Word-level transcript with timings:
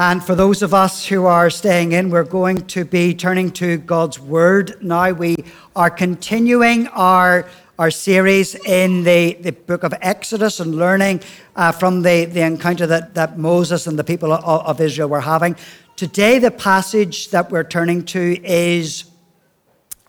And 0.00 0.24
for 0.24 0.36
those 0.36 0.62
of 0.62 0.74
us 0.74 1.04
who 1.04 1.26
are 1.26 1.50
staying 1.50 1.90
in, 1.90 2.08
we're 2.08 2.22
going 2.22 2.68
to 2.68 2.84
be 2.84 3.14
turning 3.14 3.50
to 3.54 3.78
God's 3.78 4.20
Word 4.20 4.80
now. 4.80 5.10
We 5.10 5.44
are 5.74 5.90
continuing 5.90 6.86
our, 6.88 7.48
our 7.80 7.90
series 7.90 8.54
in 8.54 9.02
the, 9.02 9.32
the 9.40 9.50
book 9.50 9.82
of 9.82 9.92
Exodus 10.00 10.60
and 10.60 10.76
learning 10.76 11.22
uh, 11.56 11.72
from 11.72 12.02
the, 12.02 12.26
the 12.26 12.42
encounter 12.42 12.86
that, 12.86 13.14
that 13.14 13.40
Moses 13.40 13.88
and 13.88 13.98
the 13.98 14.04
people 14.04 14.32
of, 14.32 14.44
of 14.44 14.80
Israel 14.80 15.08
were 15.08 15.20
having. 15.20 15.56
Today, 15.96 16.38
the 16.38 16.52
passage 16.52 17.30
that 17.30 17.50
we're 17.50 17.64
turning 17.64 18.04
to 18.04 18.40
is 18.46 19.10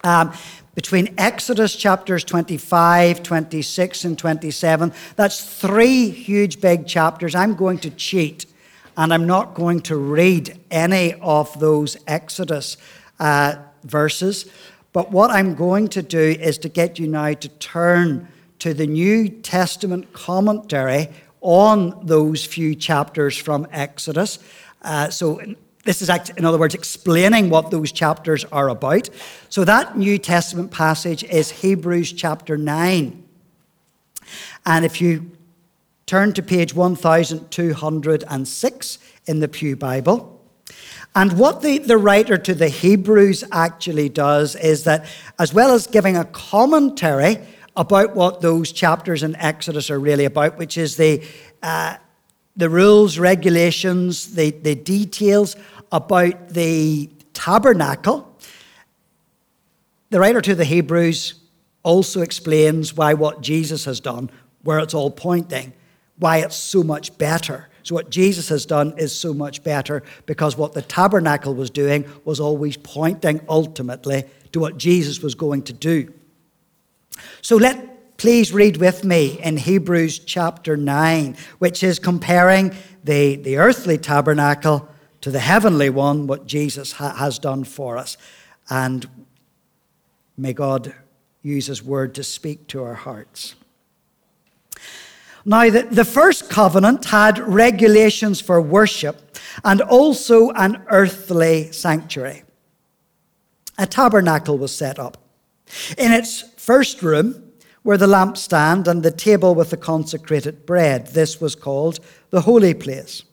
um, 0.04 0.32
between 0.76 1.16
Exodus 1.18 1.76
chapters 1.76 2.24
25, 2.24 3.24
26, 3.24 4.06
and 4.06 4.20
27. 4.20 4.94
That's 5.16 5.60
three 5.60 6.12
huge 6.12 6.62
big 6.62 6.86
chapters. 6.86 7.34
I'm 7.34 7.56
going 7.56 7.80
to 7.80 7.90
cheat 7.90 8.46
and 9.00 9.14
I'm 9.14 9.26
not 9.26 9.54
going 9.54 9.80
to 9.84 9.96
read 9.96 10.60
any 10.70 11.14
of 11.22 11.58
those 11.58 11.96
Exodus 12.06 12.76
uh, 13.18 13.56
verses. 13.86 14.52
But 14.92 15.10
what 15.10 15.32
I'm 15.32 15.56
going 15.56 15.88
to 15.90 16.02
do 16.02 16.20
is 16.20 16.58
to 16.58 16.70
get 16.70 17.00
you 17.00 17.08
now 17.08 17.32
to 17.32 17.48
turn 17.48 18.28
to 18.60 18.74
the 18.74 18.86
New 18.86 19.30
Testament 19.30 20.12
commentary 20.12 21.08
on 21.40 22.06
those 22.06 22.44
few 22.44 22.76
chapters 22.76 23.38
from 23.38 23.66
Exodus. 23.72 24.38
Uh, 24.82 25.10
so, 25.10 25.42
this 25.86 26.02
is, 26.02 26.10
actually, 26.10 26.40
in 26.40 26.44
other 26.44 26.58
words, 26.58 26.76
explaining 26.76 27.50
what 27.50 27.72
those 27.72 27.94
chapters 27.94 28.44
are 28.52 28.68
about. 28.68 29.10
So, 29.48 29.64
that 29.64 29.98
New 29.98 30.18
Testament 30.18 30.72
passage 30.72 31.24
is 31.24 31.52
Hebrews 31.52 32.12
chapter 32.12 32.58
9. 32.58 33.24
And 34.66 34.84
if 34.84 35.00
you 35.00 35.32
turn 36.10 36.34
to 36.34 36.42
page 36.42 36.74
1206 36.74 38.98
in 39.28 39.40
the 39.42 39.48
Pew 39.48 39.76
Bible. 39.76 40.44
And 41.14 41.38
what 41.38 41.62
the, 41.62 41.78
the 41.78 42.00
writer 42.00 42.36
to 42.36 42.56
the 42.56 42.68
Hebrews 42.68 43.44
actually 43.52 44.10
does 44.10 44.56
is 44.56 44.86
that, 44.86 45.06
as 45.38 45.54
well 45.54 45.72
as 45.72 45.86
giving 45.86 46.18
a 46.18 46.26
commentary 46.26 47.38
about 47.76 48.16
what 48.16 48.42
those 48.42 48.72
chapters 48.72 49.22
in 49.22 49.36
Exodus 49.36 49.92
are 49.92 50.00
really 50.00 50.26
about, 50.26 50.58
which 50.58 50.80
is 50.80 50.98
the, 50.98 51.24
uh, 51.62 51.98
the 52.58 52.72
rules, 52.72 53.20
regulations, 53.20 54.34
the, 54.34 54.50
the 54.50 54.74
details 54.74 55.56
about 55.92 56.50
the 56.50 57.08
tabernacle, 57.34 58.36
the 60.10 60.20
writer 60.20 60.42
to 60.42 60.56
the 60.56 60.66
Hebrews 60.66 61.36
also 61.84 62.22
explains 62.22 62.96
why 62.96 63.14
what 63.14 63.42
Jesus 63.42 63.86
has 63.86 64.00
done, 64.00 64.32
where 64.64 64.80
it's 64.80 64.96
all 64.96 65.12
pointing, 65.12 65.74
why 66.20 66.38
it's 66.38 66.56
so 66.56 66.84
much 66.84 67.18
better. 67.18 67.68
So, 67.84 67.96
what 67.96 68.10
Jesus 68.12 68.50
has 68.50 68.66
done 68.66 68.94
is 68.98 69.16
so 69.16 69.34
much 69.34 69.64
better 69.64 70.04
because 70.26 70.58
what 70.58 70.74
the 70.74 70.82
tabernacle 70.82 71.56
was 71.56 71.70
doing 71.70 72.06
was 72.26 72.40
always 72.40 72.78
pointing 72.78 73.42
ultimately 73.50 74.26
to 74.52 74.60
what 74.60 74.78
Jesus 74.78 75.22
was 75.22 75.34
going 75.34 75.64
to 75.64 75.74
do. 75.74 76.14
So, 77.42 77.56
let 77.56 78.18
please 78.18 78.52
read 78.52 78.78
with 78.78 79.06
me 79.06 79.40
in 79.42 79.56
Hebrews 79.56 80.20
chapter 80.20 80.76
9, 80.76 81.38
which 81.60 81.84
is 81.84 82.00
comparing 82.00 82.76
the, 83.04 83.38
the 83.38 83.58
earthly 83.58 83.98
tabernacle 83.98 84.90
to 85.22 85.32
the 85.32 85.40
heavenly 85.40 85.90
one, 85.90 86.28
what 86.28 86.46
Jesus 86.46 86.94
ha- 86.94 87.16
has 87.16 87.40
done 87.40 87.64
for 87.64 87.98
us. 87.98 88.18
And 88.70 89.08
may 90.38 90.52
God 90.52 90.94
use 91.42 91.68
his 91.68 91.82
word 91.82 92.14
to 92.16 92.24
speak 92.24 92.68
to 92.68 92.84
our 92.84 92.94
hearts. 92.94 93.56
Now, 95.50 95.68
the, 95.68 95.82
the 95.82 96.06
first 96.06 96.48
covenant 96.48 97.06
had 97.06 97.40
regulations 97.40 98.40
for 98.40 98.62
worship 98.62 99.36
and 99.64 99.82
also 99.82 100.52
an 100.52 100.84
earthly 100.90 101.72
sanctuary. 101.72 102.44
A 103.80 103.88
tabernacle 103.88 104.60
was 104.60 104.76
set 104.76 105.00
up. 105.00 105.18
In 105.98 106.12
its 106.12 106.44
first 106.58 107.02
room 107.02 107.52
were 107.84 107.98
the 107.98 108.06
lampstand 108.06 108.88
and 108.88 109.02
the 109.02 109.10
table 109.10 109.56
with 109.56 109.72
the 109.72 109.78
consecrated 109.78 110.68
bread. 110.68 111.08
This 111.08 111.42
was 111.42 111.56
called 111.56 112.00
the 112.30 112.42
holy 112.42 112.76
place. 112.76 113.24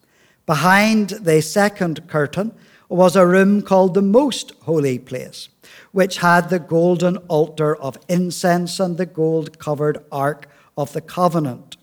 Behind 0.46 1.10
the 1.10 1.42
second 1.42 2.08
curtain 2.08 2.54
was 2.88 3.14
a 3.14 3.26
room 3.26 3.60
called 3.60 3.92
the 3.92 4.00
most 4.00 4.52
holy 4.62 4.98
place, 4.98 5.50
which 5.92 6.16
had 6.16 6.48
the 6.48 6.60
golden 6.60 7.18
altar 7.28 7.76
of 7.76 7.98
incense 8.08 8.80
and 8.80 8.96
the 8.96 9.04
gold 9.04 9.58
covered 9.58 10.02
ark 10.10 10.48
of 10.78 10.94
the 10.94 11.02
covenant. 11.02 11.75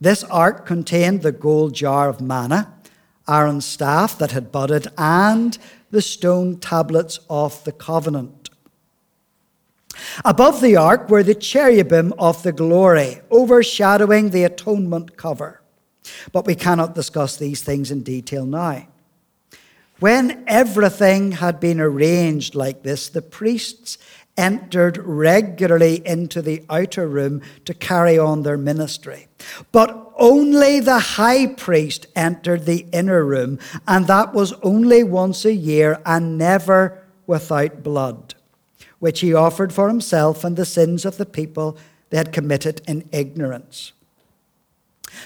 This 0.00 0.22
ark 0.24 0.64
contained 0.64 1.22
the 1.22 1.32
gold 1.32 1.74
jar 1.74 2.08
of 2.08 2.20
manna, 2.20 2.72
Aaron's 3.28 3.64
staff 3.64 4.16
that 4.18 4.32
had 4.32 4.52
budded, 4.52 4.88
and 4.96 5.58
the 5.90 6.02
stone 6.02 6.58
tablets 6.58 7.18
of 7.28 7.62
the 7.64 7.72
covenant. 7.72 8.50
Above 10.24 10.60
the 10.60 10.76
ark 10.76 11.08
were 11.10 11.22
the 11.22 11.34
cherubim 11.34 12.12
of 12.18 12.42
the 12.42 12.52
glory, 12.52 13.20
overshadowing 13.30 14.30
the 14.30 14.44
atonement 14.44 15.16
cover. 15.16 15.60
But 16.32 16.46
we 16.46 16.54
cannot 16.54 16.94
discuss 16.94 17.36
these 17.36 17.62
things 17.62 17.90
in 17.90 18.02
detail 18.02 18.46
now. 18.46 18.86
When 20.00 20.44
everything 20.46 21.32
had 21.32 21.58
been 21.58 21.80
arranged 21.80 22.54
like 22.54 22.82
this, 22.84 23.08
the 23.08 23.22
priests 23.22 23.98
entered 24.38 24.96
regularly 24.98 26.00
into 26.06 26.40
the 26.40 26.64
outer 26.70 27.06
room 27.06 27.42
to 27.66 27.74
carry 27.74 28.18
on 28.18 28.42
their 28.42 28.56
ministry. 28.56 29.26
But 29.72 30.12
only 30.16 30.80
the 30.80 30.98
high 30.98 31.48
priest 31.48 32.06
entered 32.16 32.64
the 32.64 32.86
inner 32.92 33.24
room, 33.24 33.58
and 33.86 34.06
that 34.06 34.32
was 34.32 34.52
only 34.62 35.02
once 35.02 35.44
a 35.44 35.52
year 35.52 36.00
and 36.06 36.38
never 36.38 37.02
without 37.26 37.82
blood, 37.82 38.34
which 38.98 39.20
he 39.20 39.34
offered 39.34 39.72
for 39.72 39.88
himself 39.88 40.44
and 40.44 40.56
the 40.56 40.64
sins 40.64 41.04
of 41.04 41.18
the 41.18 41.26
people 41.26 41.76
they 42.10 42.16
had 42.16 42.32
committed 42.32 42.80
in 42.88 43.06
ignorance. 43.12 43.92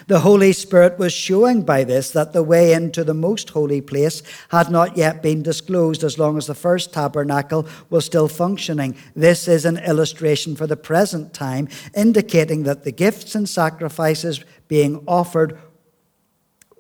The 0.07 0.21
Holy 0.21 0.53
Spirit 0.53 0.99
was 0.99 1.13
showing 1.13 1.63
by 1.63 1.85
this 1.85 2.11
that 2.11 2.33
the 2.33 2.43
way 2.43 2.73
into 2.73 3.05
the 3.05 3.15
most 3.15 3.51
holy 3.51 3.81
place 3.81 4.23
had 4.51 4.71
not 4.71 4.97
yet 4.97 5.23
been 5.23 5.43
disclosed 5.43 6.05
as 6.05 6.19
long 6.19 6.37
as 6.37 6.47
the 6.47 6.55
first 6.55 6.93
tabernacle 6.93 7.67
was 7.91 8.05
still 8.05 8.29
functioning. 8.29 8.97
This 9.15 9.49
is 9.49 9.65
an 9.65 9.79
illustration 9.79 10.57
for 10.57 10.67
the 10.67 10.77
present 10.77 11.33
time, 11.33 11.69
indicating 11.97 12.65
that 12.65 12.85
the 12.85 12.93
gifts 12.93 13.35
and 13.35 13.49
sacrifices 13.49 14.45
being 14.69 15.03
offered 15.07 15.59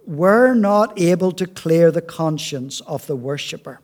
were 0.06 0.54
not 0.54 0.98
able 1.00 1.32
to 1.32 1.46
clear 1.46 1.90
the 1.90 2.02
conscience 2.02 2.80
of 2.82 3.06
the 3.06 3.16
worshipper. 3.16 3.80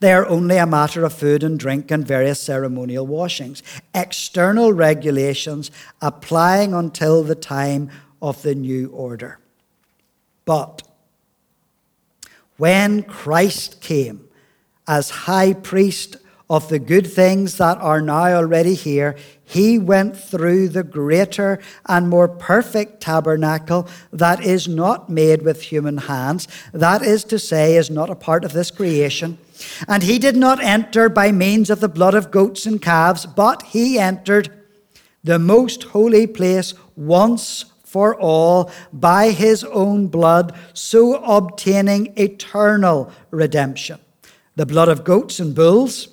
They 0.00 0.12
are 0.12 0.26
only 0.26 0.56
a 0.56 0.66
matter 0.66 1.04
of 1.04 1.12
food 1.12 1.42
and 1.42 1.58
drink 1.58 1.90
and 1.90 2.06
various 2.06 2.40
ceremonial 2.40 3.06
washings, 3.06 3.62
external 3.94 4.72
regulations 4.72 5.70
applying 6.00 6.74
until 6.74 7.22
the 7.22 7.34
time 7.34 7.90
of 8.20 8.42
the 8.42 8.54
new 8.54 8.88
order. 8.90 9.38
But 10.44 10.82
when 12.56 13.02
Christ 13.02 13.80
came 13.80 14.28
as 14.86 15.10
high 15.10 15.52
priest 15.52 16.16
of 16.48 16.68
the 16.68 16.78
good 16.78 17.06
things 17.06 17.58
that 17.58 17.76
are 17.78 18.00
now 18.00 18.26
already 18.26 18.74
here, 18.74 19.16
he 19.44 19.78
went 19.78 20.16
through 20.16 20.68
the 20.68 20.84
greater 20.84 21.58
and 21.86 22.08
more 22.08 22.28
perfect 22.28 23.00
tabernacle 23.00 23.88
that 24.12 24.44
is 24.44 24.68
not 24.68 25.10
made 25.10 25.42
with 25.42 25.62
human 25.62 25.98
hands, 25.98 26.46
that 26.72 27.02
is 27.02 27.24
to 27.24 27.38
say, 27.38 27.76
is 27.76 27.90
not 27.90 28.10
a 28.10 28.14
part 28.14 28.44
of 28.44 28.52
this 28.52 28.70
creation. 28.70 29.38
And 29.88 30.02
he 30.02 30.18
did 30.18 30.36
not 30.36 30.62
enter 30.62 31.08
by 31.08 31.32
means 31.32 31.70
of 31.70 31.80
the 31.80 31.88
blood 31.88 32.14
of 32.14 32.30
goats 32.30 32.66
and 32.66 32.80
calves, 32.80 33.26
but 33.26 33.62
he 33.62 33.98
entered 33.98 34.50
the 35.24 35.38
most 35.38 35.84
holy 35.84 36.26
place 36.26 36.74
once 36.94 37.64
for 37.84 38.14
all 38.16 38.70
by 38.92 39.30
his 39.30 39.64
own 39.64 40.06
blood, 40.08 40.54
so 40.74 41.16
obtaining 41.24 42.12
eternal 42.16 43.10
redemption. 43.30 43.98
The 44.56 44.66
blood 44.66 44.88
of 44.88 45.04
goats 45.04 45.40
and 45.40 45.54
bulls 45.54 46.08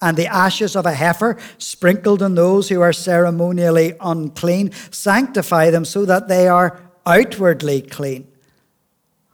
and 0.00 0.16
the 0.16 0.26
ashes 0.26 0.74
of 0.74 0.84
a 0.84 0.92
heifer 0.92 1.38
sprinkled 1.58 2.22
on 2.22 2.34
those 2.34 2.68
who 2.68 2.80
are 2.80 2.92
ceremonially 2.92 3.94
unclean 4.00 4.72
sanctify 4.90 5.70
them 5.70 5.84
so 5.84 6.04
that 6.04 6.28
they 6.28 6.48
are 6.48 6.80
outwardly 7.06 7.80
clean. 7.80 8.26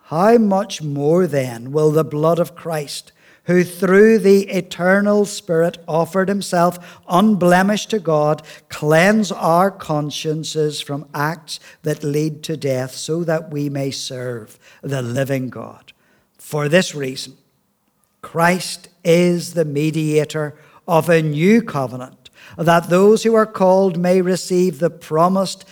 How 0.05 0.37
much 0.39 0.83
more 0.83 1.27
then 1.27 1.73
will 1.73 1.91
the 1.91 2.05
blood 2.05 2.39
of 2.39 2.55
Christ, 2.55 3.13
who 3.49 3.65
through 3.65 4.19
the 4.19 4.43
eternal 4.51 5.25
Spirit 5.25 5.79
offered 5.89 6.29
himself 6.29 7.01
unblemished 7.09 7.89
to 7.89 7.99
God, 7.99 8.43
cleanse 8.69 9.33
our 9.33 9.71
consciences 9.71 10.83
from 10.83 11.09
acts 11.15 11.59
that 11.83 12.05
lead 12.05 12.43
to 12.43 12.59
death, 12.59 12.95
so 12.95 13.25
that 13.25 13.51
we 13.51 13.71
may 13.71 13.91
serve 13.91 14.59
the 14.83 15.01
living 15.01 15.49
God? 15.49 15.95
For 16.37 16.69
this 16.69 16.95
reason, 16.95 17.39
Christ 18.21 18.91
is 19.03 19.55
the 19.55 19.65
mediator 19.65 20.55
of 20.87 21.09
a 21.09 21.23
new 21.23 21.63
covenant, 21.63 22.29
that 22.59 22.91
those 22.91 23.23
who 23.23 23.35
are 23.35 23.47
called 23.47 23.99
may 23.99 24.21
receive 24.21 24.79
the 24.79 24.91
promised 24.91 25.65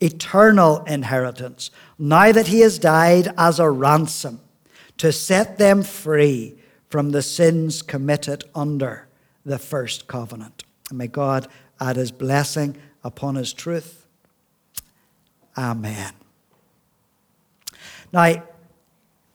eternal 0.00 0.82
inheritance, 0.84 1.70
now 1.96 2.32
that 2.32 2.48
he 2.48 2.58
has 2.60 2.80
died 2.80 3.32
as 3.38 3.60
a 3.60 3.70
ransom 3.70 4.40
to 4.96 5.12
set 5.12 5.58
them 5.58 5.84
free 5.84 6.56
from 6.90 7.12
the 7.12 7.22
sins 7.22 7.82
committed 7.82 8.44
under 8.54 9.06
the 9.46 9.58
first 9.58 10.06
covenant. 10.08 10.64
And 10.90 10.98
may 10.98 11.06
God 11.06 11.46
add 11.80 11.96
his 11.96 12.10
blessing 12.10 12.76
upon 13.02 13.36
his 13.36 13.52
truth. 13.52 14.06
Amen. 15.56 16.12
Now, 18.12 18.20
I 18.20 18.42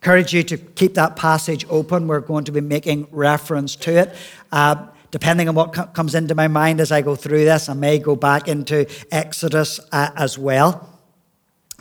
encourage 0.01 0.33
you 0.33 0.43
to 0.43 0.57
keep 0.57 0.93
that 0.95 1.15
passage 1.15 1.65
open. 1.69 2.07
We're 2.07 2.19
going 2.19 2.43
to 2.45 2.51
be 2.51 2.61
making 2.61 3.07
reference 3.09 3.75
to 3.77 3.97
it. 3.97 4.15
Uh, 4.51 4.87
depending 5.11 5.47
on 5.47 5.55
what 5.55 5.73
co- 5.73 5.85
comes 5.85 6.13
into 6.13 6.35
my 6.35 6.49
mind 6.49 6.81
as 6.81 6.91
I 6.91 7.01
go 7.01 7.15
through 7.15 7.45
this, 7.45 7.69
I 7.69 7.73
may 7.73 7.99
go 7.99 8.15
back 8.15 8.47
into 8.47 8.85
Exodus 9.11 9.79
uh, 9.91 10.11
as 10.15 10.37
well. 10.37 10.99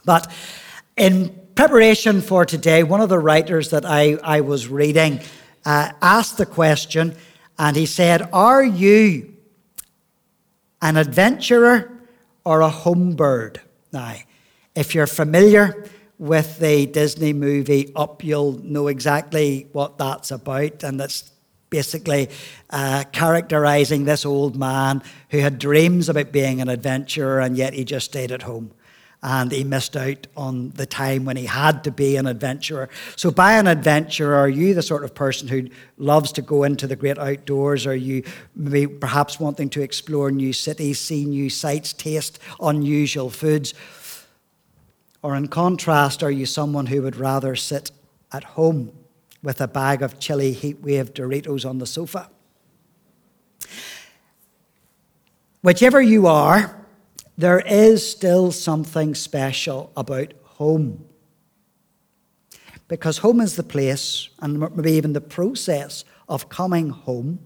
But 0.05 0.31
in 0.97 1.39
preparation 1.57 2.21
for 2.21 2.45
today, 2.45 2.83
one 2.85 3.01
of 3.01 3.09
the 3.09 3.19
writers 3.19 3.71
that 3.71 3.85
I, 3.85 4.19
I 4.23 4.41
was 4.41 4.69
reading 4.69 5.21
uh, 5.65 5.93
asked 6.03 6.39
the 6.39 6.47
question, 6.47 7.17
and 7.59 7.77
he 7.77 7.87
said, 7.87 8.29
Are 8.33 8.65
you 8.65 9.35
an 10.83 10.97
adventurer 10.97 11.91
or 12.45 12.61
a 12.61 12.69
home 12.69 13.15
bird? 13.17 13.61
Now, 13.93 14.17
if 14.75 14.95
you're 14.95 15.07
familiar 15.07 15.89
with 16.19 16.59
the 16.59 16.87
Disney 16.87 17.33
movie 17.33 17.93
Up, 17.95 18.23
you'll 18.25 18.59
know 18.63 18.89
exactly 18.89 19.67
what 19.73 19.99
that's 19.99 20.31
about, 20.31 20.83
and 20.83 20.99
that's 20.99 21.31
basically 21.71 22.29
uh, 22.71 23.05
characterizing 23.13 24.05
this 24.05 24.25
old 24.25 24.57
man 24.57 25.03
who 25.31 25.39
had 25.39 25.59
dreams 25.59 26.09
about 26.09 26.31
being 26.31 26.61
an 26.61 26.69
adventurer, 26.69 27.41
and 27.41 27.57
yet 27.57 27.73
he 27.73 27.85
just 27.85 28.07
stayed 28.07 28.31
at 28.31 28.43
home 28.43 28.71
and 29.25 29.51
he 29.51 29.65
missed 29.65 29.97
out 29.97 30.27
on 30.37 30.69
the 30.71 30.85
time 30.85 31.25
when 31.25 31.39
he 31.39 31.47
had 31.47 31.83
to 31.85 31.91
be 31.91 32.17
an 32.17 32.27
adventurer. 32.27 32.91
So, 33.17 33.31
by 33.31 33.55
an 33.55 33.67
adventurer, 33.67 34.35
are 34.35 34.51
you 34.51 34.75
the 34.75 34.83
sort 34.83 35.03
of 35.03 35.15
person 35.15 35.49
who 35.49 35.69
loves 35.97 36.31
to 36.33 36.43
go 36.43 36.63
into 36.63 36.87
the 36.87 36.95
great 36.95 37.19
outdoors? 37.19 37.87
Are 37.87 37.97
you 37.97 38.23
maybe 38.55 38.87
perhaps 38.87 39.41
wanting 39.41 39.71
to 39.71 39.83
explore 39.83 40.31
new 40.31 40.53
cities, 40.53 41.01
see 41.01 41.25
new 41.25 41.49
sights, 41.49 41.95
taste 41.95 42.39
unusual 42.61 43.31
foods? 43.31 43.73
Or, 45.23 45.35
in 45.35 45.49
contrast, 45.49 46.23
are 46.23 46.31
you 46.31 46.45
someone 46.45 46.85
who 46.85 47.01
would 47.01 47.17
rather 47.17 47.57
sit 47.57 47.93
at 48.31 48.45
home 48.45 48.93
with 49.43 49.59
a 49.63 49.69
bag 49.69 50.03
of 50.03 50.19
chili 50.19 50.55
heatwave 50.55 51.13
Doritos 51.13 51.67
on 51.67 51.79
the 51.79 51.87
sofa? 51.87 52.29
Whichever 55.63 56.03
you 56.03 56.27
are, 56.27 56.84
there 57.37 57.61
is 57.61 58.09
still 58.09 58.53
something 58.53 59.15
special 59.15 59.91
about 59.97 60.33
home. 60.45 61.05
Because 62.87 63.19
home 63.19 63.41
is 63.41 63.57
the 63.57 63.63
place, 63.63 64.29
and 64.41 64.61
maybe 64.77 64.93
even 64.93 65.15
the 65.15 65.21
process 65.21 66.05
of 66.29 66.49
coming 66.49 66.91
home, 66.91 67.39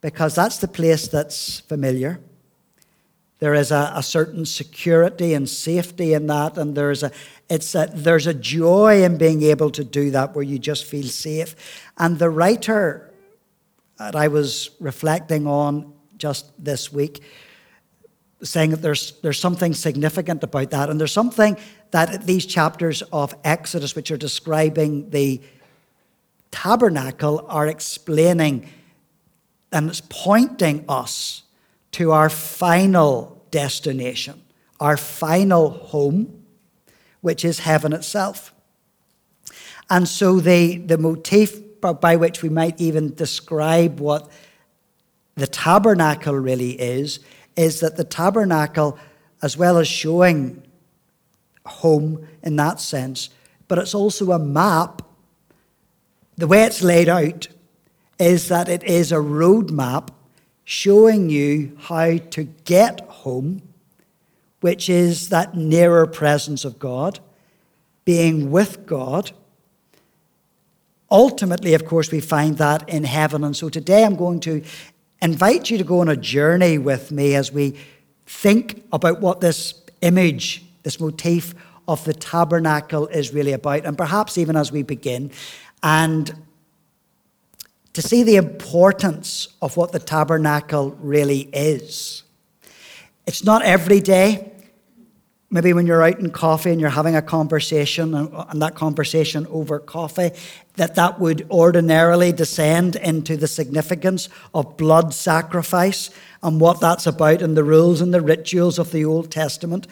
because 0.00 0.34
that's 0.34 0.58
the 0.58 0.68
place 0.68 1.06
that's 1.08 1.60
familiar. 1.60 2.20
There 3.40 3.54
is 3.54 3.72
a, 3.72 3.92
a 3.96 4.02
certain 4.02 4.46
security 4.46 5.34
and 5.34 5.48
safety 5.48 6.14
in 6.14 6.28
that, 6.28 6.56
and 6.56 6.76
there's 6.76 7.02
a, 7.02 7.10
it's 7.50 7.74
a, 7.74 7.90
there's 7.92 8.26
a 8.26 8.34
joy 8.34 9.02
in 9.02 9.18
being 9.18 9.42
able 9.42 9.70
to 9.70 9.84
do 9.84 10.10
that 10.12 10.34
where 10.34 10.44
you 10.44 10.58
just 10.58 10.84
feel 10.84 11.06
safe. 11.06 11.56
And 11.98 12.18
the 12.18 12.30
writer 12.30 13.12
that 13.98 14.16
I 14.16 14.28
was 14.28 14.70
reflecting 14.80 15.46
on 15.46 15.92
just 16.16 16.52
this 16.62 16.92
week 16.92 17.22
saying 18.42 18.70
that 18.70 18.82
there's, 18.82 19.12
there's 19.22 19.38
something 19.38 19.74
significant 19.74 20.42
about 20.42 20.70
that. 20.70 20.90
And 20.90 20.98
there's 20.98 21.12
something 21.12 21.56
that 21.90 22.26
these 22.26 22.46
chapters 22.46 23.02
of 23.12 23.34
Exodus, 23.44 23.94
which 23.94 24.10
are 24.10 24.16
describing 24.16 25.10
the 25.10 25.40
tabernacle, 26.50 27.46
are 27.48 27.66
explaining 27.66 28.68
and 29.72 29.88
it's 29.88 30.02
pointing 30.08 30.84
us 30.88 31.42
to 31.92 32.12
our 32.12 32.28
final 32.28 33.42
destination, 33.50 34.42
our 34.78 34.96
final 34.96 35.70
home, 35.70 36.44
which 37.22 37.44
is 37.44 37.60
heaven 37.60 37.92
itself. 37.92 38.52
And 39.88 40.06
so 40.06 40.40
the, 40.40 40.76
the 40.76 40.98
motif 40.98 41.58
by 41.80 42.16
which 42.16 42.42
we 42.42 42.48
might 42.48 42.80
even 42.80 43.14
describe 43.14 43.98
what 43.98 44.30
the 45.34 45.46
tabernacle 45.46 46.34
really 46.34 46.80
is 46.80 47.20
is 47.56 47.80
that 47.80 47.96
the 47.96 48.04
tabernacle, 48.04 48.98
as 49.42 49.56
well 49.56 49.78
as 49.78 49.88
showing 49.88 50.62
home 51.66 52.26
in 52.42 52.56
that 52.56 52.80
sense, 52.80 53.30
but 53.68 53.78
it's 53.78 53.94
also 53.94 54.32
a 54.32 54.38
map. 54.38 55.02
The 56.36 56.46
way 56.46 56.64
it's 56.64 56.82
laid 56.82 57.08
out 57.08 57.48
is 58.18 58.48
that 58.48 58.68
it 58.68 58.82
is 58.84 59.12
a 59.12 59.16
roadmap 59.16 60.08
showing 60.64 61.28
you 61.28 61.76
how 61.80 62.18
to 62.18 62.44
get 62.64 63.00
home, 63.08 63.62
which 64.60 64.88
is 64.88 65.28
that 65.28 65.56
nearer 65.56 66.06
presence 66.06 66.64
of 66.64 66.78
God, 66.78 67.20
being 68.04 68.50
with 68.50 68.86
God. 68.86 69.32
Ultimately, 71.10 71.74
of 71.74 71.84
course, 71.84 72.10
we 72.10 72.20
find 72.20 72.58
that 72.58 72.88
in 72.88 73.04
heaven. 73.04 73.44
And 73.44 73.56
so 73.56 73.68
today 73.68 74.04
I'm 74.04 74.16
going 74.16 74.40
to 74.40 74.62
invite 75.22 75.70
you 75.70 75.78
to 75.78 75.84
go 75.84 76.00
on 76.00 76.08
a 76.08 76.16
journey 76.16 76.76
with 76.76 77.12
me 77.12 77.34
as 77.34 77.52
we 77.52 77.78
think 78.26 78.84
about 78.92 79.20
what 79.20 79.40
this 79.40 79.80
image, 80.02 80.64
this 80.82 81.00
motif 81.00 81.54
of 81.88 82.04
the 82.04 82.12
tabernacle 82.12 83.06
is 83.06 83.32
really 83.32 83.52
about, 83.52 83.84
and 83.86 83.96
perhaps 83.96 84.36
even 84.36 84.56
as 84.56 84.72
we 84.72 84.82
begin, 84.82 85.30
and 85.82 86.34
to 87.92 88.02
see 88.02 88.22
the 88.22 88.36
importance 88.36 89.48
of 89.60 89.76
what 89.76 89.92
the 89.92 89.98
tabernacle 89.98 90.96
really 91.00 91.48
is. 91.52 92.22
It's 93.26 93.44
not 93.44 93.62
every 93.62 94.00
day. 94.00 94.51
Maybe 95.52 95.74
when 95.74 95.86
you're 95.86 96.02
out 96.02 96.18
in 96.18 96.30
coffee 96.30 96.70
and 96.70 96.80
you're 96.80 96.88
having 96.88 97.14
a 97.14 97.20
conversation, 97.20 98.14
and 98.14 98.62
that 98.62 98.74
conversation 98.74 99.46
over 99.48 99.78
coffee, 99.78 100.30
that 100.76 100.94
that 100.94 101.20
would 101.20 101.46
ordinarily 101.50 102.32
descend 102.32 102.96
into 102.96 103.36
the 103.36 103.46
significance 103.46 104.30
of 104.54 104.78
blood 104.78 105.12
sacrifice 105.12 106.08
and 106.42 106.58
what 106.58 106.80
that's 106.80 107.06
about 107.06 107.42
and 107.42 107.54
the 107.54 107.64
rules 107.64 108.00
and 108.00 108.14
the 108.14 108.22
rituals 108.22 108.78
of 108.78 108.92
the 108.92 109.04
Old 109.04 109.30
Testament. 109.30 109.86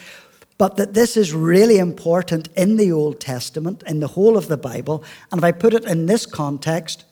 But 0.57 0.79
that 0.79 0.95
this 0.95 1.15
is 1.15 1.35
really 1.35 1.77
important 1.77 2.49
in 2.57 2.79
the 2.79 2.91
Old 2.91 3.21
Testament, 3.21 3.83
in 3.87 4.01
the 4.01 4.09
whole 4.09 4.39
of 4.39 4.49
the 4.49 4.57
Bible. 4.57 5.05
And 5.31 5.41
if 5.41 5.45
I 5.45 5.53
put 5.53 5.75
it 5.75 5.85
in 5.85 6.07
this 6.07 6.25
context, 6.25 7.05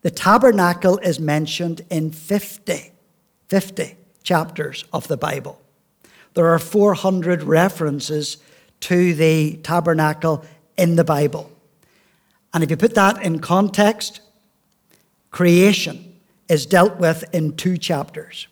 the 0.00 0.10
tabernacle 0.10 0.96
is 0.98 1.20
mentioned 1.20 1.82
in 1.90 2.10
50, 2.10 2.92
50 3.50 3.96
chapters 4.22 4.86
of 4.94 5.08
the 5.08 5.18
Bible. 5.18 5.60
There 6.38 6.54
are 6.54 6.60
400 6.60 7.42
references 7.42 8.36
to 8.82 9.12
the 9.12 9.56
tabernacle 9.56 10.44
in 10.76 10.94
the 10.94 11.02
Bible. 11.02 11.50
And 12.54 12.62
if 12.62 12.70
you 12.70 12.76
put 12.76 12.94
that 12.94 13.20
in 13.24 13.40
context, 13.40 14.20
creation 15.32 16.14
is 16.48 16.64
dealt 16.64 16.98
with 16.98 17.24
in 17.34 17.56
two 17.56 17.76
chapters. 17.76 18.46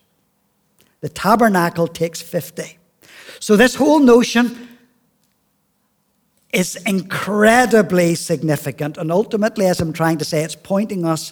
The 0.99 1.07
tabernacle 1.07 1.87
takes 1.87 2.21
50. 2.21 2.77
So, 3.39 3.55
this 3.55 3.75
whole 3.75 3.99
notion 3.99 4.67
is 6.51 6.75
incredibly 6.85 8.15
significant. 8.15 8.97
And 8.97 9.13
ultimately, 9.13 9.65
as 9.65 9.79
I'm 9.79 9.93
trying 9.93 10.17
to 10.17 10.25
say, 10.25 10.43
it's 10.43 10.55
pointing 10.55 11.05
us 11.05 11.31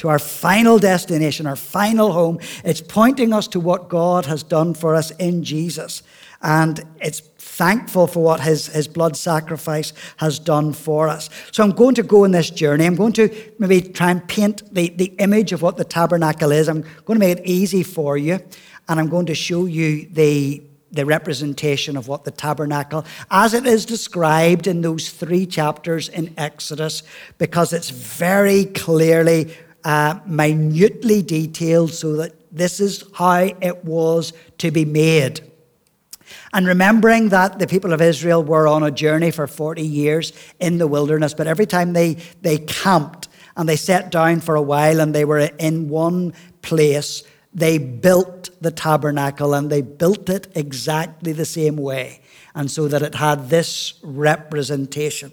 to 0.00 0.08
our 0.08 0.18
final 0.18 0.78
destination, 0.78 1.46
our 1.46 1.54
final 1.54 2.10
home. 2.10 2.38
It's 2.64 2.80
pointing 2.80 3.34
us 3.34 3.46
to 3.48 3.60
what 3.60 3.90
God 3.90 4.24
has 4.24 4.42
done 4.42 4.72
for 4.72 4.94
us 4.94 5.10
in 5.12 5.44
Jesus. 5.44 6.02
And 6.40 6.82
it's 7.02 7.20
thankful 7.20 8.06
for 8.06 8.22
what 8.22 8.40
his, 8.40 8.68
his 8.68 8.88
blood 8.88 9.14
sacrifice 9.14 9.92
has 10.16 10.38
done 10.38 10.72
for 10.72 11.06
us. 11.06 11.28
So 11.52 11.62
I'm 11.62 11.72
going 11.72 11.94
to 11.96 12.02
go 12.02 12.24
on 12.24 12.30
this 12.30 12.48
journey. 12.48 12.86
I'm 12.86 12.96
going 12.96 13.12
to 13.12 13.28
maybe 13.58 13.82
try 13.82 14.10
and 14.10 14.26
paint 14.26 14.62
the, 14.72 14.88
the 14.88 15.12
image 15.18 15.52
of 15.52 15.60
what 15.60 15.76
the 15.76 15.84
tabernacle 15.84 16.50
is. 16.50 16.70
I'm 16.70 16.80
going 17.04 17.20
to 17.20 17.26
make 17.26 17.36
it 17.36 17.44
easy 17.44 17.82
for 17.82 18.16
you. 18.16 18.40
And 18.88 18.98
I'm 18.98 19.10
going 19.10 19.26
to 19.26 19.34
show 19.34 19.66
you 19.66 20.08
the, 20.10 20.62
the 20.90 21.04
representation 21.04 21.98
of 21.98 22.08
what 22.08 22.24
the 22.24 22.30
tabernacle, 22.30 23.04
as 23.30 23.52
it 23.52 23.66
is 23.66 23.84
described 23.84 24.66
in 24.66 24.80
those 24.80 25.10
three 25.10 25.44
chapters 25.44 26.08
in 26.08 26.32
Exodus, 26.38 27.02
because 27.36 27.74
it's 27.74 27.90
very 27.90 28.64
clearly 28.64 29.54
uh, 29.84 30.20
minutely 30.26 31.22
detailed 31.22 31.92
so 31.92 32.16
that 32.16 32.34
this 32.52 32.80
is 32.80 33.04
how 33.14 33.48
it 33.60 33.84
was 33.84 34.32
to 34.58 34.70
be 34.70 34.84
made. 34.84 35.40
And 36.52 36.66
remembering 36.66 37.28
that 37.30 37.58
the 37.58 37.66
people 37.66 37.92
of 37.92 38.00
Israel 38.00 38.42
were 38.42 38.66
on 38.66 38.82
a 38.82 38.90
journey 38.90 39.30
for 39.30 39.46
40 39.46 39.82
years 39.82 40.32
in 40.58 40.78
the 40.78 40.86
wilderness, 40.86 41.34
but 41.34 41.46
every 41.46 41.66
time 41.66 41.92
they, 41.92 42.14
they 42.42 42.58
camped 42.58 43.28
and 43.56 43.68
they 43.68 43.76
sat 43.76 44.10
down 44.10 44.40
for 44.40 44.54
a 44.54 44.62
while 44.62 45.00
and 45.00 45.14
they 45.14 45.24
were 45.24 45.38
in 45.38 45.88
one 45.88 46.32
place, 46.62 47.22
they 47.52 47.78
built 47.78 48.50
the 48.60 48.70
tabernacle 48.70 49.54
and 49.54 49.70
they 49.70 49.82
built 49.82 50.28
it 50.28 50.48
exactly 50.54 51.32
the 51.32 51.44
same 51.44 51.76
way. 51.76 52.20
And 52.54 52.70
so 52.70 52.88
that 52.88 53.02
it 53.02 53.14
had 53.14 53.48
this 53.48 53.94
representation. 54.02 55.32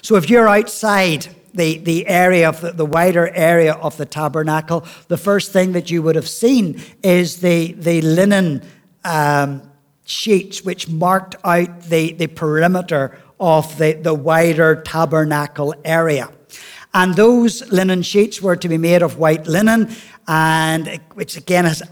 So 0.00 0.16
if 0.16 0.30
you're 0.30 0.48
outside 0.48 1.28
the, 1.56 1.78
the 1.78 2.06
area 2.06 2.48
of 2.48 2.60
the, 2.60 2.72
the 2.72 2.86
wider 2.86 3.28
area 3.34 3.74
of 3.74 3.96
the 3.96 4.06
tabernacle, 4.06 4.84
the 5.08 5.16
first 5.16 5.52
thing 5.52 5.72
that 5.72 5.90
you 5.90 6.02
would 6.02 6.16
have 6.16 6.28
seen 6.28 6.80
is 7.02 7.40
the, 7.40 7.72
the 7.72 8.00
linen 8.02 8.62
um, 9.04 9.62
sheets 10.04 10.62
which 10.62 10.88
marked 10.88 11.34
out 11.44 11.82
the, 11.82 12.12
the 12.12 12.26
perimeter 12.26 13.18
of 13.40 13.76
the, 13.78 13.92
the 13.92 14.14
wider 14.14 14.82
tabernacle 14.82 15.74
area. 15.84 16.30
And 16.94 17.14
those 17.14 17.70
linen 17.70 18.02
sheets 18.02 18.40
were 18.40 18.56
to 18.56 18.68
be 18.68 18.78
made 18.78 19.02
of 19.02 19.18
white 19.18 19.46
linen, 19.46 19.94
and 20.26 21.00
which 21.14 21.36
again 21.36 21.66
is, 21.66 21.82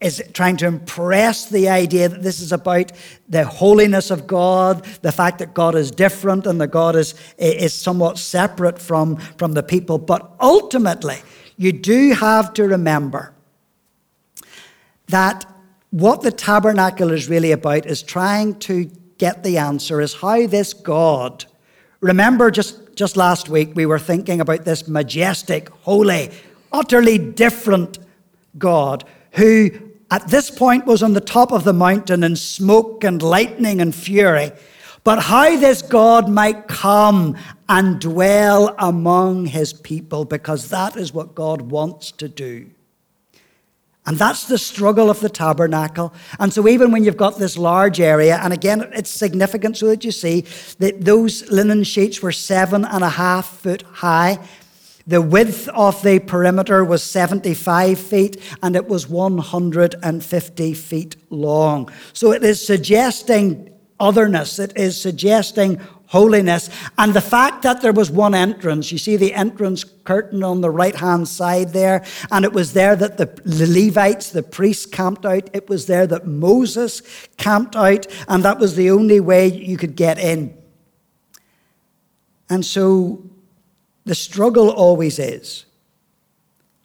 is 0.00 0.22
trying 0.32 0.56
to 0.56 0.66
impress 0.66 1.46
the 1.46 1.68
idea 1.68 2.08
that 2.08 2.22
this 2.22 2.40
is 2.40 2.52
about 2.52 2.90
the 3.28 3.44
holiness 3.44 4.10
of 4.10 4.26
God, 4.26 4.84
the 5.02 5.12
fact 5.12 5.38
that 5.40 5.52
God 5.52 5.74
is 5.74 5.90
different 5.90 6.46
and 6.46 6.60
that 6.60 6.68
God 6.68 6.96
is, 6.96 7.14
is 7.36 7.74
somewhat 7.74 8.18
separate 8.18 8.78
from, 8.78 9.16
from 9.36 9.52
the 9.52 9.62
people. 9.62 9.98
But 9.98 10.32
ultimately, 10.40 11.18
you 11.58 11.72
do 11.72 12.14
have 12.14 12.54
to 12.54 12.64
remember 12.64 13.34
that 15.08 15.44
what 15.90 16.22
the 16.22 16.32
tabernacle 16.32 17.10
is 17.10 17.28
really 17.28 17.52
about 17.52 17.84
is 17.84 18.02
trying 18.02 18.58
to 18.60 18.90
get 19.18 19.42
the 19.42 19.58
answer 19.58 20.00
is 20.00 20.14
how 20.14 20.46
this 20.46 20.72
God, 20.72 21.44
remember 22.00 22.50
just, 22.50 22.96
just 22.96 23.18
last 23.18 23.50
week 23.50 23.72
we 23.74 23.84
were 23.84 23.98
thinking 23.98 24.40
about 24.40 24.64
this 24.64 24.88
majestic, 24.88 25.68
holy, 25.68 26.30
utterly 26.72 27.18
different 27.18 27.98
God 28.56 29.04
who 29.32 29.89
at 30.10 30.28
this 30.28 30.50
point 30.50 30.86
was 30.86 31.02
on 31.02 31.12
the 31.12 31.20
top 31.20 31.52
of 31.52 31.64
the 31.64 31.72
mountain 31.72 32.24
in 32.24 32.36
smoke 32.36 33.04
and 33.04 33.22
lightning 33.22 33.80
and 33.80 33.94
fury. 33.94 34.52
But 35.02 35.22
how 35.22 35.56
this 35.56 35.80
God 35.82 36.28
might 36.28 36.68
come 36.68 37.36
and 37.68 38.00
dwell 38.00 38.74
among 38.78 39.46
his 39.46 39.72
people, 39.72 40.24
because 40.24 40.68
that 40.68 40.96
is 40.96 41.14
what 41.14 41.34
God 41.34 41.62
wants 41.62 42.10
to 42.12 42.28
do. 42.28 42.70
And 44.06 44.18
that's 44.18 44.46
the 44.46 44.58
struggle 44.58 45.08
of 45.10 45.20
the 45.20 45.28
tabernacle. 45.28 46.12
And 46.38 46.52
so, 46.52 46.66
even 46.66 46.90
when 46.90 47.04
you've 47.04 47.16
got 47.16 47.38
this 47.38 47.56
large 47.56 48.00
area, 48.00 48.40
and 48.42 48.52
again, 48.52 48.90
it's 48.92 49.10
significant 49.10 49.76
so 49.76 49.86
that 49.88 50.04
you 50.04 50.10
see 50.10 50.44
that 50.78 51.02
those 51.02 51.48
linen 51.50 51.84
sheets 51.84 52.20
were 52.20 52.32
seven 52.32 52.84
and 52.84 53.04
a 53.04 53.10
half 53.10 53.58
foot 53.58 53.82
high. 53.82 54.38
The 55.10 55.20
width 55.20 55.68
of 55.70 56.00
the 56.04 56.20
perimeter 56.20 56.84
was 56.84 57.02
75 57.02 57.98
feet 57.98 58.40
and 58.62 58.76
it 58.76 58.86
was 58.86 59.08
150 59.08 60.74
feet 60.74 61.16
long. 61.30 61.90
So, 62.12 62.30
it 62.30 62.44
is 62.44 62.64
suggesting 62.64 63.76
otherness, 63.98 64.60
it 64.60 64.72
is 64.76 65.00
suggesting 65.00 65.80
holiness. 66.06 66.70
And 66.96 67.12
the 67.12 67.20
fact 67.20 67.62
that 67.62 67.82
there 67.82 67.92
was 67.92 68.08
one 68.08 68.36
entrance, 68.36 68.92
you 68.92 68.98
see 68.98 69.16
the 69.16 69.34
entrance 69.34 69.82
curtain 69.82 70.44
on 70.44 70.60
the 70.60 70.70
right 70.70 70.94
hand 70.94 71.26
side 71.26 71.72
there, 71.72 72.04
and 72.30 72.44
it 72.44 72.52
was 72.52 72.72
there 72.72 72.94
that 72.94 73.18
the 73.18 73.26
Levites, 73.44 74.30
the 74.30 74.44
priests, 74.44 74.86
camped 74.86 75.26
out. 75.26 75.50
It 75.52 75.68
was 75.68 75.86
there 75.86 76.06
that 76.06 76.28
Moses 76.28 77.02
camped 77.36 77.74
out, 77.74 78.06
and 78.28 78.44
that 78.44 78.60
was 78.60 78.76
the 78.76 78.92
only 78.92 79.18
way 79.18 79.48
you 79.48 79.76
could 79.76 79.96
get 79.96 80.20
in. 80.20 80.56
And 82.48 82.64
so 82.64 83.24
the 84.10 84.14
struggle 84.16 84.70
always 84.70 85.20
is 85.20 85.66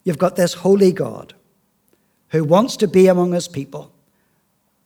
you've 0.04 0.16
got 0.16 0.36
this 0.36 0.54
holy 0.54 0.92
God 0.92 1.34
who 2.28 2.44
wants 2.44 2.76
to 2.76 2.86
be 2.86 3.08
among 3.08 3.32
his 3.32 3.48
people 3.48 3.90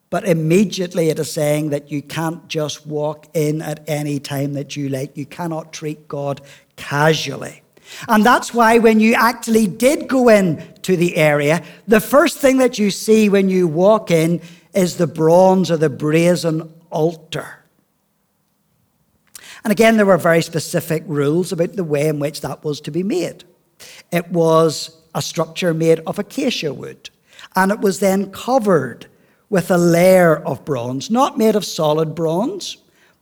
but 0.09 0.25
immediately 0.25 1.11
it 1.11 1.19
is 1.19 1.31
saying 1.31 1.69
that 1.69 1.93
you 1.93 2.01
can't 2.01 2.49
just 2.49 2.87
walk 2.87 3.27
in 3.35 3.61
at 3.61 3.87
any 3.87 4.19
time 4.19 4.55
that 4.55 4.75
you 4.75 4.89
like. 4.89 5.17
You 5.17 5.27
cannot 5.27 5.73
treat 5.73 6.09
God 6.09 6.41
casually. 6.77 7.63
And 8.09 8.25
that's 8.25 8.53
why 8.53 8.79
when 8.79 8.99
you 8.99 9.15
actually 9.15 9.69
did 9.69 10.09
go 10.09 10.29
in 10.29 10.65
to 10.83 10.97
the 10.97 11.17
area, 11.17 11.63
the 11.87 12.01
first 12.01 12.39
thing 12.39 12.57
that 12.57 12.77
you 12.77 12.91
see 12.91 13.29
when 13.29 13.49
you 13.49 13.69
walk 13.69 14.11
in 14.11 14.41
is 14.75 14.97
the 14.97 15.07
bronze 15.07 15.71
or 15.71 15.77
the 15.77 15.91
brazen 15.91 16.73
altar. 16.91 17.60
And 19.65 19.73
again, 19.73 19.97
there 19.97 20.07
were 20.07 20.17
very 20.17 20.43
specific 20.43 21.03
rules 21.07 21.53
about 21.53 21.75
the 21.75 21.85
way 21.85 22.09
in 22.09 22.19
which 22.19 22.41
that 22.41 22.65
was 22.65 22.81
to 22.83 22.91
be 22.91 23.03
made. 23.03 23.45
It 24.11 24.29
was 24.31 24.97
a 25.15 25.23
structure 25.23 25.75
made 25.75 26.01
of 26.07 26.19
acacia 26.19 26.73
wood, 26.73 27.11
and 27.57 27.73
it 27.73 27.81
was 27.81 28.01
then 28.01 28.31
covered 28.31 29.07
with 29.49 29.71
a 29.71 29.79
layer 29.79 30.37
of 30.37 30.65
bronze, 30.65 31.11
not 31.11 31.37
made 31.37 31.57
of 31.57 31.65
solid 31.65 32.15
bronze, 32.15 32.77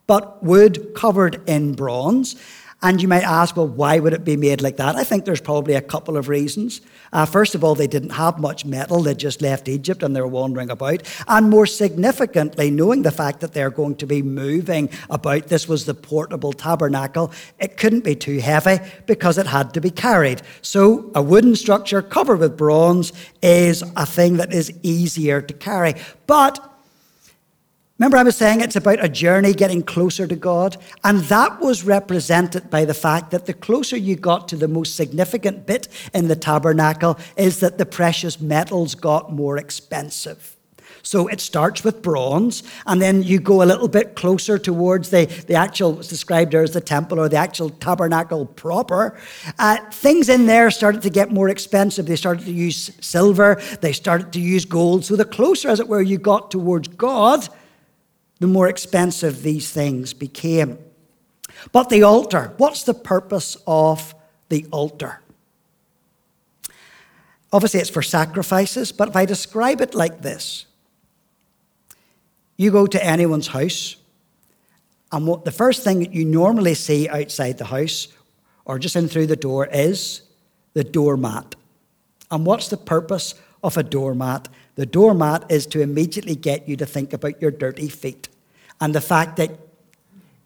but 0.07 0.43
wood 0.43 0.93
covered 0.95 1.43
in 1.49 1.75
bronze. 1.75 2.37
And 2.81 3.03
you 3.03 3.09
might 3.09 3.25
ask, 3.25 3.57
well, 3.57 3.67
why 3.67 3.99
would 3.99 4.13
it 4.13 4.25
be 4.25 4.37
made 4.37 4.61
like 4.61 4.77
that? 4.77 4.95
I 4.95 5.03
think 5.03 5.25
there's 5.25 5.41
probably 5.41 5.75
a 5.75 5.81
couple 5.81 6.17
of 6.17 6.29
reasons. 6.29 6.81
Uh, 7.13 7.27
first 7.27 7.57
of 7.57 7.65
all, 7.65 7.75
they 7.75 7.89
didn't 7.89 8.11
have 8.11 8.39
much 8.39 8.65
metal. 8.65 9.03
They 9.03 9.17
just 9.17 9.43
left 9.43 9.69
Egypt 9.69 10.05
and 10.05 10.15
they 10.15 10.21
were 10.21 10.29
wandering 10.29 10.71
about. 10.71 11.03
And 11.27 11.51
more 11.51 11.67
significantly, 11.67 12.71
knowing 12.71 13.03
the 13.03 13.11
fact 13.11 13.41
that 13.41 13.53
they're 13.53 13.71
going 13.71 13.97
to 13.97 14.07
be 14.07 14.23
moving 14.23 14.91
about, 15.11 15.49
this 15.49 15.67
was 15.67 15.87
the 15.87 15.95
portable 15.95 16.53
tabernacle, 16.53 17.33
it 17.59 17.79
couldn't 17.79 18.05
be 18.05 18.15
too 18.15 18.39
heavy 18.39 18.79
because 19.07 19.39
it 19.39 19.47
had 19.47 19.75
to 19.75 19.81
be 19.81 19.91
carried. 19.91 20.43
So 20.63 21.11
a 21.17 21.23
wooden 21.23 21.57
structure 21.57 22.01
covered 22.01 22.39
with 22.39 22.57
bronze 22.57 23.13
is 23.43 23.83
a 23.97 24.07
thing 24.07 24.37
that 24.37 24.53
is 24.53 24.73
easier 24.85 25.43
to 25.43 25.53
carry. 25.53 25.95
But 26.29 26.78
Remember, 27.99 28.17
I 28.17 28.23
was 28.23 28.37
saying 28.37 28.61
it's 28.61 28.77
about 28.77 29.05
a 29.05 29.09
journey 29.09 29.53
getting 29.53 29.83
closer 29.83 30.29
to 30.29 30.37
God? 30.37 30.77
And 31.03 31.19
that 31.23 31.61
was 31.61 31.83
represented 31.83 32.71
by 32.71 32.85
the 32.85 32.95
fact 32.95 33.33
that 33.33 33.47
the 33.47 33.53
closer 33.53 33.97
you 33.97 34.15
got 34.15 34.47
to 34.49 34.57
the 34.57 34.69
most 34.69 34.95
significant 34.95 35.67
bit 35.67 35.89
in 36.15 36.29
the 36.29 36.37
tabernacle 36.37 37.19
is 37.37 37.59
that 37.59 37.77
the 37.77 37.87
precious 37.87 38.41
metals 38.41 38.95
got 38.95 39.33
more 39.33 39.59
expensive. 39.59 40.55
So 41.03 41.27
it 41.27 41.41
starts 41.41 41.83
with 41.83 42.03
bronze, 42.03 42.63
and 42.87 43.03
then 43.03 43.25
you 43.25 43.41
go 43.41 43.63
a 43.63 43.65
little 43.65 43.89
bit 43.89 44.15
closer 44.15 44.59
towards 44.59 45.11
the, 45.11 45.25
the 45.49 45.55
actual, 45.55 45.95
what's 45.95 46.09
described 46.09 46.53
there 46.53 46.63
as 46.63 46.75
the 46.75 46.81
temple 46.81 47.19
or 47.19 47.29
the 47.29 47.37
actual 47.37 47.71
tabernacle 47.71 48.47
proper. 48.47 49.19
Uh, 49.59 49.79
things 49.91 50.29
in 50.29 50.47
there 50.47 50.71
started 50.71 51.03
to 51.03 51.11
get 51.11 51.33
more 51.33 51.49
expensive. 51.49 52.07
They 52.07 52.17
started 52.17 52.45
to 52.45 52.53
use 52.53 52.93
silver, 53.01 53.61
they 53.81 53.93
started 53.93 54.33
to 54.35 54.41
use 54.41 54.65
gold. 54.65 55.05
So 55.05 55.17
the 55.17 55.25
closer, 55.25 55.69
as 55.69 55.81
it 55.81 55.89
were, 55.89 56.03
you 56.03 56.19
got 56.19 56.51
towards 56.51 56.89
God, 56.89 57.49
the 58.41 58.47
more 58.47 58.69
expensive 58.69 59.43
these 59.43 59.71
things 59.71 60.13
became. 60.15 60.79
But 61.73 61.89
the 61.89 62.03
altar, 62.03 62.55
what's 62.57 62.85
the 62.85 62.95
purpose 62.95 63.57
of 63.67 64.15
the 64.49 64.67
altar? 64.71 65.21
Obviously, 67.53 67.81
it's 67.81 67.91
for 67.91 68.03
sacrifices, 68.03 68.93
but 68.93 69.09
if 69.09 69.17
I 69.17 69.25
describe 69.25 69.81
it 69.81 69.95
like 69.95 70.23
this 70.23 70.67
you 72.59 72.73
go 72.73 72.87
to 72.87 73.05
anyone's 73.05 73.47
house, 73.47 73.97
and 75.13 75.27
what 75.27 75.45
the 75.45 75.53
first 75.53 75.85
thing 75.85 76.01
that 76.01 76.13
you 76.13 76.25
normally 76.25 76.75
see 76.75 77.09
outside 77.09 77.57
the 77.57 77.65
house 77.65 78.09
or 78.65 78.79
just 78.79 78.97
in 78.97 79.09
through 79.09 79.29
the 79.29 79.37
door 79.37 79.67
is 79.67 80.23
the 80.75 80.85
doormat. 80.85 81.55
And 82.31 82.45
what's 82.45 82.69
the 82.69 82.77
purpose 82.77 83.35
of 83.63 83.79
a 83.79 83.83
doormat? 83.83 84.49
The 84.79 84.87
doormat 84.87 85.51
is 85.51 85.67
to 85.67 85.81
immediately 85.81 86.37
get 86.37 86.69
you 86.69 86.77
to 86.77 86.87
think 86.87 87.13
about 87.13 87.43
your 87.43 87.51
dirty 87.51 87.89
feet 87.89 88.29
and 88.81 88.95
the 88.95 89.01
fact 89.01 89.37
that 89.39 89.51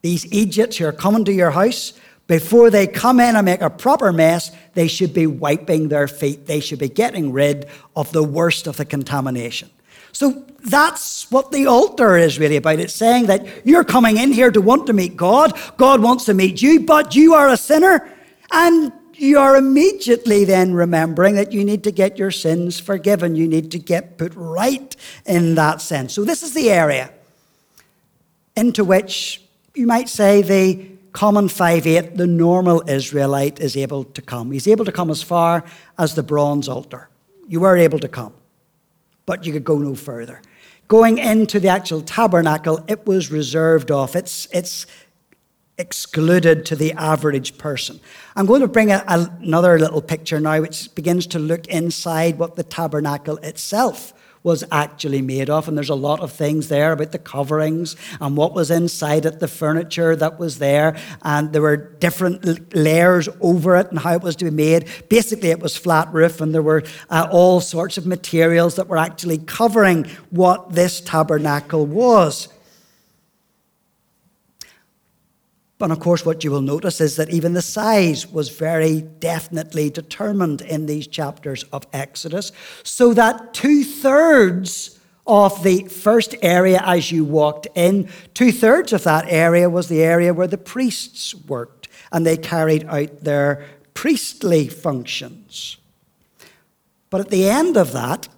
these 0.00 0.24
Egypts 0.32 0.78
who 0.78 0.86
are 0.86 0.92
coming 0.92 1.26
to 1.26 1.32
your 1.34 1.50
house, 1.50 1.92
before 2.28 2.70
they 2.70 2.86
come 2.86 3.20
in 3.20 3.36
and 3.36 3.44
make 3.44 3.60
a 3.60 3.68
proper 3.68 4.10
mess, 4.10 4.50
they 4.72 4.88
should 4.88 5.12
be 5.12 5.26
wiping 5.26 5.88
their 5.88 6.08
feet. 6.08 6.46
They 6.46 6.60
should 6.60 6.78
be 6.78 6.88
getting 6.88 7.30
rid 7.30 7.66
of 7.94 8.10
the 8.12 8.22
worst 8.22 8.66
of 8.66 8.78
the 8.78 8.86
contamination. 8.86 9.68
So 10.12 10.46
that's 10.64 11.30
what 11.30 11.52
the 11.52 11.66
altar 11.66 12.16
is 12.16 12.38
really 12.38 12.56
about. 12.56 12.78
It's 12.78 12.94
saying 12.94 13.26
that 13.26 13.66
you're 13.66 13.84
coming 13.84 14.16
in 14.16 14.32
here 14.32 14.50
to 14.50 14.62
want 14.62 14.86
to 14.86 14.94
meet 14.94 15.14
God. 15.14 15.60
God 15.76 16.00
wants 16.00 16.24
to 16.24 16.32
meet 16.32 16.62
you, 16.62 16.80
but 16.80 17.14
you 17.14 17.34
are 17.34 17.50
a 17.50 17.56
sinner. 17.58 18.10
And 18.50 18.94
you 19.22 19.38
are 19.38 19.56
immediately 19.56 20.44
then 20.44 20.74
remembering 20.74 21.36
that 21.36 21.52
you 21.52 21.64
need 21.64 21.84
to 21.84 21.92
get 21.92 22.18
your 22.18 22.32
sins 22.32 22.80
forgiven. 22.80 23.36
You 23.36 23.46
need 23.46 23.70
to 23.70 23.78
get 23.78 24.18
put 24.18 24.32
right 24.34 24.96
in 25.24 25.54
that 25.54 25.80
sense. 25.80 26.12
So, 26.12 26.24
this 26.24 26.42
is 26.42 26.54
the 26.54 26.70
area 26.70 27.12
into 28.56 28.84
which 28.84 29.40
you 29.74 29.86
might 29.86 30.08
say 30.08 30.42
the 30.42 30.88
common 31.12 31.46
5'8, 31.46 32.16
the 32.16 32.26
normal 32.26 32.82
Israelite, 32.88 33.60
is 33.60 33.76
able 33.76 34.04
to 34.04 34.20
come. 34.22 34.50
He's 34.50 34.66
able 34.66 34.84
to 34.84 34.92
come 34.92 35.08
as 35.08 35.22
far 35.22 35.64
as 35.98 36.16
the 36.16 36.22
bronze 36.22 36.68
altar. 36.68 37.08
You 37.46 37.60
were 37.60 37.76
able 37.76 38.00
to 38.00 38.08
come, 38.08 38.34
but 39.24 39.46
you 39.46 39.52
could 39.52 39.64
go 39.64 39.78
no 39.78 39.94
further. 39.94 40.42
Going 40.88 41.18
into 41.18 41.60
the 41.60 41.68
actual 41.68 42.02
tabernacle, 42.02 42.84
it 42.88 43.06
was 43.06 43.30
reserved 43.30 43.90
off. 43.90 44.16
It's, 44.16 44.48
it's 44.52 44.86
excluded 45.78 46.66
to 46.66 46.76
the 46.76 46.92
average 46.92 47.58
person. 47.58 48.00
I'm 48.36 48.46
going 48.46 48.60
to 48.60 48.68
bring 48.68 48.90
a, 48.90 49.04
a, 49.06 49.30
another 49.40 49.78
little 49.78 50.02
picture 50.02 50.38
now, 50.40 50.60
which 50.60 50.94
begins 50.94 51.26
to 51.28 51.38
look 51.38 51.66
inside 51.68 52.38
what 52.38 52.56
the 52.56 52.62
tabernacle 52.62 53.38
itself 53.38 54.12
was 54.42 54.64
actually 54.72 55.22
made 55.22 55.48
of. 55.48 55.68
And 55.68 55.76
there's 55.76 55.88
a 55.88 55.94
lot 55.94 56.20
of 56.20 56.32
things 56.32 56.68
there 56.68 56.92
about 56.92 57.12
the 57.12 57.18
coverings 57.18 57.96
and 58.20 58.36
what 58.36 58.54
was 58.54 58.70
inside 58.70 59.24
it, 59.24 59.40
the 59.40 59.48
furniture 59.48 60.16
that 60.16 60.38
was 60.38 60.58
there. 60.58 60.96
And 61.22 61.52
there 61.52 61.62
were 61.62 61.76
different 61.76 62.74
layers 62.74 63.28
over 63.40 63.76
it 63.76 63.90
and 63.90 63.98
how 63.98 64.14
it 64.14 64.22
was 64.22 64.36
to 64.36 64.44
be 64.46 64.50
made. 64.50 64.88
Basically, 65.08 65.50
it 65.50 65.60
was 65.60 65.76
flat 65.76 66.12
roof, 66.12 66.40
and 66.40 66.52
there 66.52 66.62
were 66.62 66.82
uh, 67.08 67.28
all 67.30 67.60
sorts 67.60 67.98
of 67.98 68.06
materials 68.06 68.76
that 68.76 68.88
were 68.88 68.96
actually 68.96 69.38
covering 69.38 70.04
what 70.30 70.72
this 70.72 71.00
tabernacle 71.00 71.86
was. 71.86 72.48
But 75.82 75.90
of 75.90 75.98
course, 75.98 76.24
what 76.24 76.44
you 76.44 76.52
will 76.52 76.60
notice 76.60 77.00
is 77.00 77.16
that 77.16 77.30
even 77.30 77.54
the 77.54 77.60
size 77.60 78.30
was 78.30 78.50
very 78.50 79.00
definitely 79.00 79.90
determined 79.90 80.60
in 80.60 80.86
these 80.86 81.08
chapters 81.08 81.64
of 81.72 81.88
Exodus, 81.92 82.52
so 82.84 83.12
that 83.14 83.52
two 83.52 83.82
thirds 83.82 85.00
of 85.26 85.64
the 85.64 85.88
first 85.88 86.36
area 86.40 86.80
as 86.84 87.10
you 87.10 87.24
walked 87.24 87.66
in, 87.74 88.08
two 88.32 88.52
thirds 88.52 88.92
of 88.92 89.02
that 89.02 89.24
area 89.26 89.68
was 89.68 89.88
the 89.88 90.04
area 90.04 90.32
where 90.32 90.46
the 90.46 90.56
priests 90.56 91.34
worked 91.34 91.88
and 92.12 92.24
they 92.24 92.36
carried 92.36 92.84
out 92.84 93.24
their 93.24 93.66
priestly 93.92 94.68
functions. 94.68 95.78
But 97.10 97.22
at 97.22 97.30
the 97.30 97.50
end 97.50 97.76
of 97.76 97.90
that, 97.90 98.28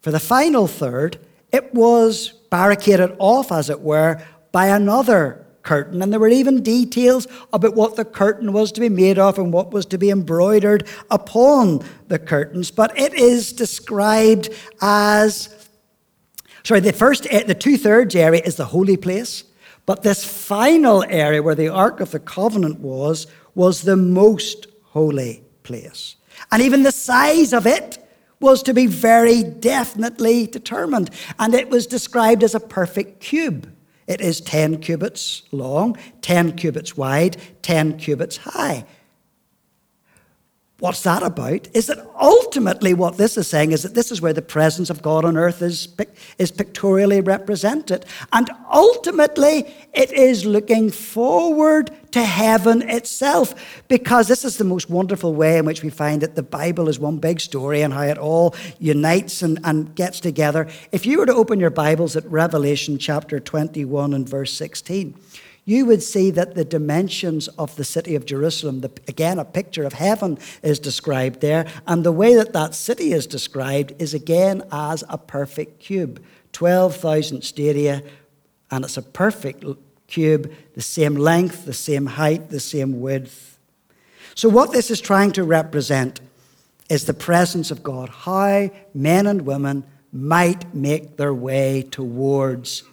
for 0.00 0.10
the 0.10 0.18
final 0.18 0.68
third, 0.68 1.18
it 1.52 1.74
was 1.74 2.28
barricaded 2.48 3.14
off, 3.18 3.52
as 3.52 3.68
it 3.68 3.82
were, 3.82 4.22
by 4.52 4.68
another 4.68 5.44
curtain. 5.68 6.00
And 6.00 6.10
there 6.10 6.18
were 6.18 6.28
even 6.28 6.62
details 6.62 7.28
about 7.52 7.74
what 7.74 7.94
the 7.94 8.04
curtain 8.06 8.54
was 8.54 8.72
to 8.72 8.80
be 8.80 8.88
made 8.88 9.18
of 9.18 9.38
and 9.38 9.52
what 9.52 9.70
was 9.70 9.84
to 9.86 9.98
be 9.98 10.08
embroidered 10.08 10.88
upon 11.10 11.84
the 12.06 12.18
curtains. 12.18 12.70
But 12.70 12.98
it 12.98 13.12
is 13.12 13.52
described 13.52 14.48
as 14.80 15.54
sorry, 16.62 16.80
the 16.80 16.94
first, 16.94 17.26
eh, 17.28 17.42
the 17.42 17.54
two 17.54 17.76
thirds 17.76 18.16
area 18.16 18.40
is 18.42 18.56
the 18.56 18.64
holy 18.64 18.96
place. 18.96 19.44
But 19.84 20.02
this 20.02 20.24
final 20.24 21.04
area 21.04 21.42
where 21.42 21.54
the 21.54 21.68
Ark 21.68 22.00
of 22.00 22.12
the 22.12 22.18
Covenant 22.18 22.80
was, 22.80 23.26
was 23.54 23.82
the 23.82 23.96
most 23.96 24.68
holy 24.84 25.42
place. 25.64 26.16
And 26.50 26.62
even 26.62 26.82
the 26.82 26.92
size 26.92 27.52
of 27.52 27.66
it 27.66 27.98
was 28.40 28.62
to 28.62 28.72
be 28.72 28.86
very 28.86 29.42
definitely 29.42 30.46
determined. 30.46 31.10
And 31.38 31.52
it 31.52 31.68
was 31.68 31.86
described 31.86 32.42
as 32.42 32.54
a 32.54 32.60
perfect 32.60 33.20
cube. 33.20 33.70
It 34.08 34.22
is 34.22 34.40
10 34.40 34.78
cubits 34.78 35.42
long, 35.52 35.96
10 36.22 36.56
cubits 36.56 36.96
wide, 36.96 37.36
10 37.62 37.98
cubits 37.98 38.38
high. 38.38 38.86
What's 40.80 41.02
that 41.02 41.24
about? 41.24 41.66
Is 41.74 41.88
that 41.88 41.98
ultimately 42.14 42.94
what 42.94 43.16
this 43.16 43.36
is 43.36 43.48
saying 43.48 43.72
is 43.72 43.82
that 43.82 43.96
this 43.96 44.12
is 44.12 44.20
where 44.20 44.32
the 44.32 44.42
presence 44.42 44.90
of 44.90 45.02
God 45.02 45.24
on 45.24 45.36
earth 45.36 45.60
is, 45.60 45.88
is 46.38 46.52
pictorially 46.52 47.20
represented. 47.20 48.06
And 48.32 48.48
ultimately, 48.70 49.74
it 49.92 50.12
is 50.12 50.44
looking 50.44 50.90
forward 50.92 51.90
to 52.12 52.22
heaven 52.22 52.88
itself, 52.88 53.82
because 53.88 54.28
this 54.28 54.44
is 54.44 54.56
the 54.56 54.64
most 54.64 54.88
wonderful 54.88 55.34
way 55.34 55.58
in 55.58 55.64
which 55.64 55.82
we 55.82 55.90
find 55.90 56.22
that 56.22 56.36
the 56.36 56.44
Bible 56.44 56.88
is 56.88 57.00
one 57.00 57.18
big 57.18 57.40
story 57.40 57.82
and 57.82 57.92
how 57.92 58.02
it 58.02 58.16
all 58.16 58.54
unites 58.78 59.42
and, 59.42 59.58
and 59.64 59.96
gets 59.96 60.20
together. 60.20 60.68
If 60.92 61.04
you 61.04 61.18
were 61.18 61.26
to 61.26 61.34
open 61.34 61.58
your 61.58 61.70
Bibles 61.70 62.14
at 62.14 62.24
Revelation 62.30 62.98
chapter 62.98 63.40
21 63.40 64.14
and 64.14 64.28
verse 64.28 64.52
16, 64.54 65.18
you 65.68 65.84
would 65.84 66.02
see 66.02 66.30
that 66.30 66.54
the 66.54 66.64
dimensions 66.64 67.46
of 67.58 67.76
the 67.76 67.84
city 67.84 68.14
of 68.14 68.24
Jerusalem, 68.24 68.80
the, 68.80 68.90
again, 69.06 69.38
a 69.38 69.44
picture 69.44 69.84
of 69.84 69.92
heaven 69.92 70.38
is 70.62 70.78
described 70.78 71.42
there. 71.42 71.66
And 71.86 72.04
the 72.04 72.10
way 72.10 72.34
that 72.36 72.54
that 72.54 72.74
city 72.74 73.12
is 73.12 73.26
described 73.26 73.92
is 73.98 74.14
again 74.14 74.62
as 74.72 75.04
a 75.10 75.18
perfect 75.18 75.78
cube 75.78 76.24
12,000 76.52 77.44
stadia, 77.44 78.02
and 78.70 78.82
it's 78.82 78.96
a 78.96 79.02
perfect 79.02 79.62
cube, 80.06 80.50
the 80.72 80.80
same 80.80 81.16
length, 81.16 81.66
the 81.66 81.74
same 81.74 82.06
height, 82.06 82.48
the 82.48 82.60
same 82.60 83.02
width. 83.02 83.58
So, 84.34 84.48
what 84.48 84.72
this 84.72 84.90
is 84.90 85.02
trying 85.02 85.32
to 85.32 85.44
represent 85.44 86.22
is 86.88 87.04
the 87.04 87.12
presence 87.12 87.70
of 87.70 87.82
God, 87.82 88.08
how 88.08 88.70
men 88.94 89.26
and 89.26 89.42
women 89.42 89.84
might 90.14 90.74
make 90.74 91.18
their 91.18 91.34
way 91.34 91.82
towards 91.82 92.84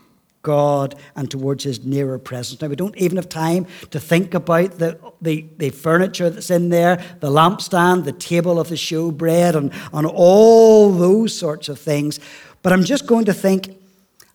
God 0.46 0.96
and 1.16 1.30
towards 1.30 1.64
his 1.64 1.84
nearer 1.84 2.20
presence. 2.20 2.62
Now, 2.62 2.68
we 2.68 2.76
don't 2.76 2.96
even 2.96 3.18
have 3.18 3.28
time 3.28 3.66
to 3.90 4.00
think 4.00 4.34
about 4.36 4.78
the, 4.78 4.98
the, 5.20 5.46
the 5.58 5.72
furniture 5.72 6.30
that's 6.30 6.52
in 6.52 6.70
there, 6.70 7.04
the 7.20 7.30
lampstand, 7.30 8.06
the 8.06 8.14
table 8.14 8.60
of 8.60 8.70
the 8.70 8.76
showbread, 8.76 9.56
and, 9.56 9.74
and 9.92 10.06
all 10.08 10.92
those 10.92 11.38
sorts 11.38 11.68
of 11.68 11.80
things. 11.80 12.20
But 12.62 12.72
I'm 12.74 12.84
just 12.84 13.08
going 13.08 13.26
to 13.26 13.34
think 13.34 13.76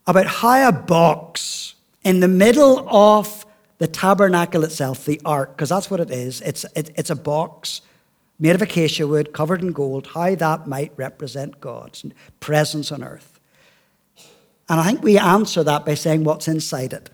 about 0.07 0.27
how 0.27 0.69
a 0.69 0.73
box 0.73 1.77
in 2.03 2.19
the 2.19 2.29
middle 2.29 2.89
of 2.91 3.47
the 3.79 3.87
tabernacle 3.87 4.65
itself, 4.65 5.05
the 5.05 5.21
ark, 5.25 5.57
because 5.57 5.69
that's 5.69 5.91
what 5.91 6.01
it 6.01 6.11
is, 6.11 6.41
it's, 6.41 6.65
it, 6.75 6.91
it's 6.97 7.11
a 7.11 7.17
box 7.17 7.83
made 8.41 8.57
of 8.57 8.63
acacia 8.63 9.07
wood 9.07 9.33
covered 9.33 9.63
in 9.63 9.71
gold, 9.71 10.09
how 10.09 10.35
that 10.35 10.67
might 10.67 10.93
represent 10.97 11.61
God's 11.61 12.05
presence 12.41 12.91
on 12.91 13.05
earth. 13.05 13.30
And 14.71 14.79
I 14.79 14.85
think 14.85 15.03
we 15.03 15.19
answer 15.19 15.65
that 15.65 15.85
by 15.85 15.95
saying 15.95 16.23
what's 16.23 16.47
inside 16.47 16.93
it. 16.93 17.11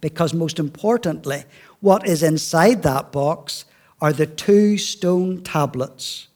Because 0.00 0.34
most 0.34 0.58
importantly, 0.58 1.44
what 1.78 2.06
is 2.06 2.24
inside 2.24 2.82
that 2.82 3.12
box 3.12 3.64
are 4.00 4.12
the 4.12 4.26
two 4.26 4.76
stone 4.76 5.42
tablets 5.44 6.26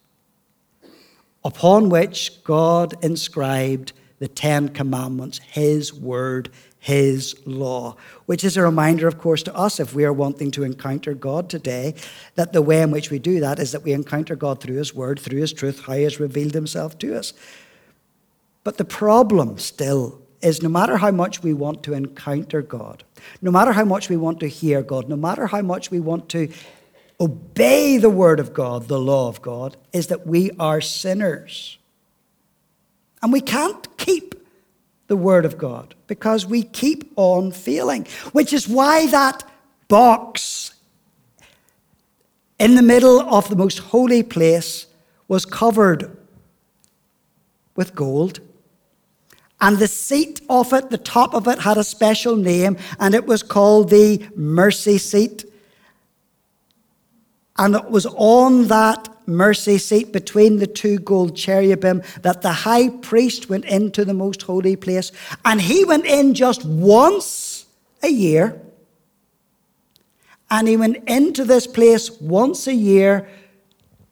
upon 1.44 1.88
which 1.88 2.44
God 2.44 2.94
inscribed 3.04 3.92
the 4.20 4.28
Ten 4.28 4.68
Commandments, 4.68 5.38
His 5.38 5.92
Word, 5.92 6.50
His 6.78 7.34
law, 7.44 7.96
which 8.26 8.44
is 8.44 8.56
a 8.56 8.62
reminder, 8.62 9.08
of 9.08 9.18
course, 9.18 9.42
to 9.42 9.56
us 9.56 9.80
if 9.80 9.92
we 9.92 10.04
are 10.04 10.12
wanting 10.12 10.52
to 10.52 10.62
encounter 10.62 11.14
God 11.14 11.50
today, 11.50 11.96
that 12.36 12.52
the 12.52 12.62
way 12.62 12.80
in 12.80 12.92
which 12.92 13.10
we 13.10 13.18
do 13.18 13.40
that 13.40 13.58
is 13.58 13.72
that 13.72 13.82
we 13.82 13.92
encounter 13.92 14.36
God 14.36 14.60
through 14.60 14.76
His 14.76 14.94
Word, 14.94 15.18
through 15.18 15.40
His 15.40 15.52
truth, 15.52 15.84
how 15.84 15.94
He 15.94 16.04
has 16.04 16.20
revealed 16.20 16.54
Himself 16.54 16.96
to 16.98 17.18
us. 17.18 17.32
But 18.64 18.78
the 18.78 18.84
problem 18.84 19.58
still 19.58 20.20
is 20.40 20.62
no 20.62 20.68
matter 20.68 20.96
how 20.96 21.10
much 21.10 21.42
we 21.42 21.52
want 21.52 21.82
to 21.84 21.94
encounter 21.94 22.62
God, 22.62 23.04
no 23.40 23.50
matter 23.50 23.72
how 23.72 23.84
much 23.84 24.08
we 24.08 24.16
want 24.16 24.40
to 24.40 24.48
hear 24.48 24.82
God, 24.82 25.08
no 25.08 25.16
matter 25.16 25.46
how 25.46 25.62
much 25.62 25.90
we 25.90 26.00
want 26.00 26.28
to 26.30 26.48
obey 27.20 27.98
the 27.98 28.10
Word 28.10 28.40
of 28.40 28.52
God, 28.52 28.88
the 28.88 28.98
law 28.98 29.28
of 29.28 29.40
God, 29.40 29.76
is 29.92 30.08
that 30.08 30.26
we 30.26 30.50
are 30.58 30.80
sinners. 30.80 31.78
And 33.22 33.32
we 33.32 33.40
can't 33.40 33.96
keep 33.96 34.34
the 35.06 35.16
Word 35.16 35.44
of 35.44 35.58
God 35.58 35.94
because 36.08 36.44
we 36.44 36.64
keep 36.64 37.12
on 37.16 37.52
failing, 37.52 38.06
which 38.32 38.52
is 38.52 38.68
why 38.68 39.06
that 39.08 39.44
box 39.86 40.74
in 42.58 42.74
the 42.74 42.82
middle 42.82 43.20
of 43.20 43.48
the 43.48 43.56
most 43.56 43.78
holy 43.78 44.22
place 44.22 44.86
was 45.28 45.44
covered 45.44 46.16
with 47.76 47.94
gold 47.94 48.40
and 49.62 49.78
the 49.78 49.86
seat 49.86 50.40
of 50.50 50.72
it, 50.72 50.90
the 50.90 50.98
top 50.98 51.34
of 51.34 51.46
it, 51.46 51.60
had 51.60 51.78
a 51.78 51.84
special 51.84 52.34
name, 52.34 52.76
and 52.98 53.14
it 53.14 53.26
was 53.26 53.44
called 53.44 53.90
the 53.90 54.28
mercy 54.34 54.98
seat. 54.98 55.44
And 57.56 57.76
it 57.76 57.88
was 57.88 58.04
on 58.06 58.66
that 58.66 59.08
mercy 59.24 59.78
seat 59.78 60.12
between 60.12 60.58
the 60.58 60.66
two 60.66 60.98
gold 60.98 61.36
cherubim 61.36 62.02
that 62.22 62.42
the 62.42 62.50
high 62.52 62.88
priest 62.88 63.48
went 63.48 63.64
into 63.66 64.04
the 64.04 64.14
most 64.14 64.42
holy 64.42 64.74
place. 64.74 65.12
And 65.44 65.60
he 65.60 65.84
went 65.84 66.06
in 66.06 66.34
just 66.34 66.64
once 66.64 67.66
a 68.02 68.08
year. 68.08 68.60
And 70.50 70.66
he 70.66 70.76
went 70.76 71.08
into 71.08 71.44
this 71.44 71.68
place 71.68 72.10
once 72.20 72.66
a 72.66 72.74
year 72.74 73.28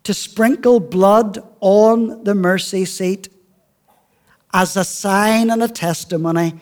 to 0.05 0.15
sprinkle 0.15 0.79
blood 0.79 1.39
on 1.59 2.23
the 2.23 2.37
mercy 2.37 2.85
seat 2.85 3.29
as 4.53 4.77
a 4.77 4.85
sign 4.85 5.51
and 5.51 5.63
a 5.63 5.69
testimony 5.69 6.55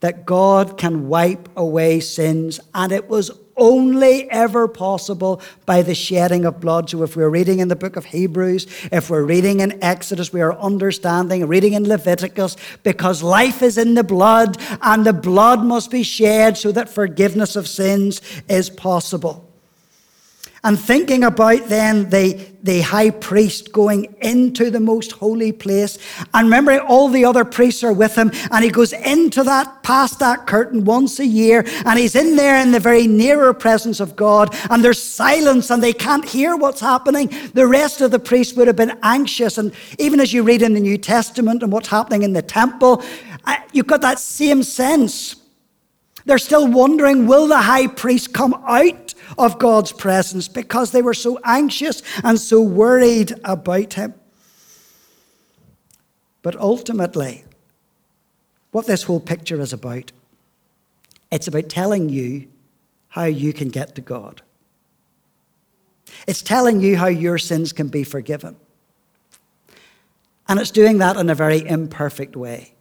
that 0.00 0.24
God 0.24 0.78
can 0.78 1.08
wipe 1.08 1.48
away 1.56 2.00
sins, 2.00 2.58
and 2.74 2.90
it 2.90 3.08
was 3.08 3.30
only 3.56 4.30
ever 4.30 4.66
possible 4.66 5.42
by 5.66 5.82
the 5.82 5.94
shedding 5.94 6.46
of 6.46 6.60
blood. 6.60 6.88
So, 6.88 7.02
if 7.02 7.14
we're 7.14 7.28
reading 7.28 7.58
in 7.58 7.68
the 7.68 7.76
book 7.76 7.96
of 7.96 8.06
Hebrews, 8.06 8.66
if 8.90 9.10
we're 9.10 9.24
reading 9.24 9.60
in 9.60 9.82
Exodus, 9.84 10.32
we 10.32 10.40
are 10.40 10.58
understanding, 10.58 11.46
reading 11.46 11.74
in 11.74 11.86
Leviticus, 11.86 12.56
because 12.82 13.22
life 13.22 13.62
is 13.62 13.76
in 13.76 13.94
the 13.94 14.04
blood, 14.04 14.56
and 14.80 15.04
the 15.04 15.12
blood 15.12 15.62
must 15.62 15.90
be 15.90 16.02
shed 16.02 16.56
so 16.56 16.72
that 16.72 16.88
forgiveness 16.88 17.54
of 17.54 17.68
sins 17.68 18.22
is 18.48 18.70
possible. 18.70 19.49
And 20.62 20.78
thinking 20.78 21.24
about 21.24 21.68
then 21.68 22.10
the, 22.10 22.34
the 22.62 22.82
high 22.82 23.08
priest 23.10 23.72
going 23.72 24.14
into 24.20 24.70
the 24.70 24.80
most 24.80 25.12
holy 25.12 25.52
place 25.52 25.96
and 26.34 26.48
remembering 26.48 26.80
all 26.80 27.08
the 27.08 27.24
other 27.24 27.46
priests 27.46 27.82
are 27.82 27.94
with 27.94 28.14
him 28.14 28.30
and 28.50 28.62
he 28.62 28.70
goes 28.70 28.92
into 28.92 29.42
that, 29.44 29.82
past 29.82 30.18
that 30.18 30.46
curtain 30.46 30.84
once 30.84 31.18
a 31.18 31.24
year 31.26 31.64
and 31.86 31.98
he's 31.98 32.14
in 32.14 32.36
there 32.36 32.60
in 32.60 32.72
the 32.72 32.80
very 32.80 33.06
nearer 33.06 33.54
presence 33.54 34.00
of 34.00 34.16
God 34.16 34.54
and 34.68 34.84
there's 34.84 35.02
silence 35.02 35.70
and 35.70 35.82
they 35.82 35.94
can't 35.94 36.28
hear 36.28 36.56
what's 36.56 36.80
happening. 36.80 37.32
The 37.54 37.66
rest 37.66 38.02
of 38.02 38.10
the 38.10 38.18
priests 38.18 38.54
would 38.56 38.66
have 38.66 38.76
been 38.76 38.98
anxious. 39.02 39.56
And 39.56 39.72
even 39.98 40.20
as 40.20 40.30
you 40.30 40.42
read 40.42 40.60
in 40.60 40.74
the 40.74 40.80
New 40.80 40.98
Testament 40.98 41.62
and 41.62 41.72
what's 41.72 41.88
happening 41.88 42.22
in 42.22 42.34
the 42.34 42.42
temple, 42.42 43.02
you've 43.72 43.86
got 43.86 44.02
that 44.02 44.18
same 44.18 44.62
sense. 44.62 45.36
They're 46.26 46.36
still 46.36 46.70
wondering, 46.70 47.26
will 47.26 47.46
the 47.46 47.62
high 47.62 47.86
priest 47.86 48.34
come 48.34 48.52
out 48.68 49.14
of 49.38 49.58
God's 49.58 49.92
presence 49.92 50.48
because 50.48 50.92
they 50.92 51.02
were 51.02 51.14
so 51.14 51.38
anxious 51.44 52.02
and 52.22 52.38
so 52.38 52.60
worried 52.60 53.32
about 53.44 53.94
him. 53.94 54.14
But 56.42 56.56
ultimately, 56.56 57.44
what 58.70 58.86
this 58.86 59.02
whole 59.02 59.20
picture 59.20 59.60
is 59.60 59.72
about, 59.72 60.12
it's 61.30 61.48
about 61.48 61.68
telling 61.68 62.08
you 62.08 62.48
how 63.08 63.24
you 63.24 63.52
can 63.52 63.68
get 63.68 63.94
to 63.96 64.00
God. 64.00 64.42
It's 66.26 66.42
telling 66.42 66.80
you 66.80 66.96
how 66.96 67.06
your 67.06 67.38
sins 67.38 67.72
can 67.72 67.88
be 67.88 68.04
forgiven. 68.04 68.56
And 70.48 70.58
it's 70.58 70.70
doing 70.70 70.98
that 70.98 71.16
in 71.16 71.30
a 71.30 71.34
very 71.34 71.66
imperfect 71.66 72.36
way. 72.36 72.74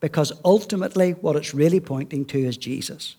Because 0.00 0.32
ultimately, 0.44 1.12
what 1.12 1.36
it's 1.36 1.54
really 1.54 1.80
pointing 1.80 2.24
to 2.26 2.38
is 2.38 2.56
Jesus 2.56 3.16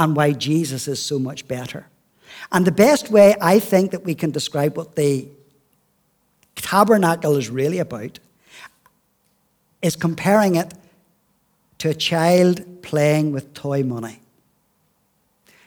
and 0.00 0.16
why 0.16 0.32
Jesus 0.32 0.88
is 0.88 1.00
so 1.00 1.18
much 1.18 1.46
better. 1.46 1.86
And 2.50 2.66
the 2.66 2.72
best 2.72 3.10
way 3.10 3.36
I 3.38 3.58
think 3.58 3.90
that 3.90 4.02
we 4.02 4.14
can 4.14 4.30
describe 4.30 4.74
what 4.74 4.96
the 4.96 5.28
tabernacle 6.56 7.36
is 7.36 7.50
really 7.50 7.78
about 7.78 8.18
is 9.82 9.96
comparing 9.96 10.54
it 10.54 10.72
to 11.78 11.90
a 11.90 11.94
child 11.94 12.82
playing 12.82 13.32
with 13.32 13.52
toy 13.52 13.82
money. 13.82 14.20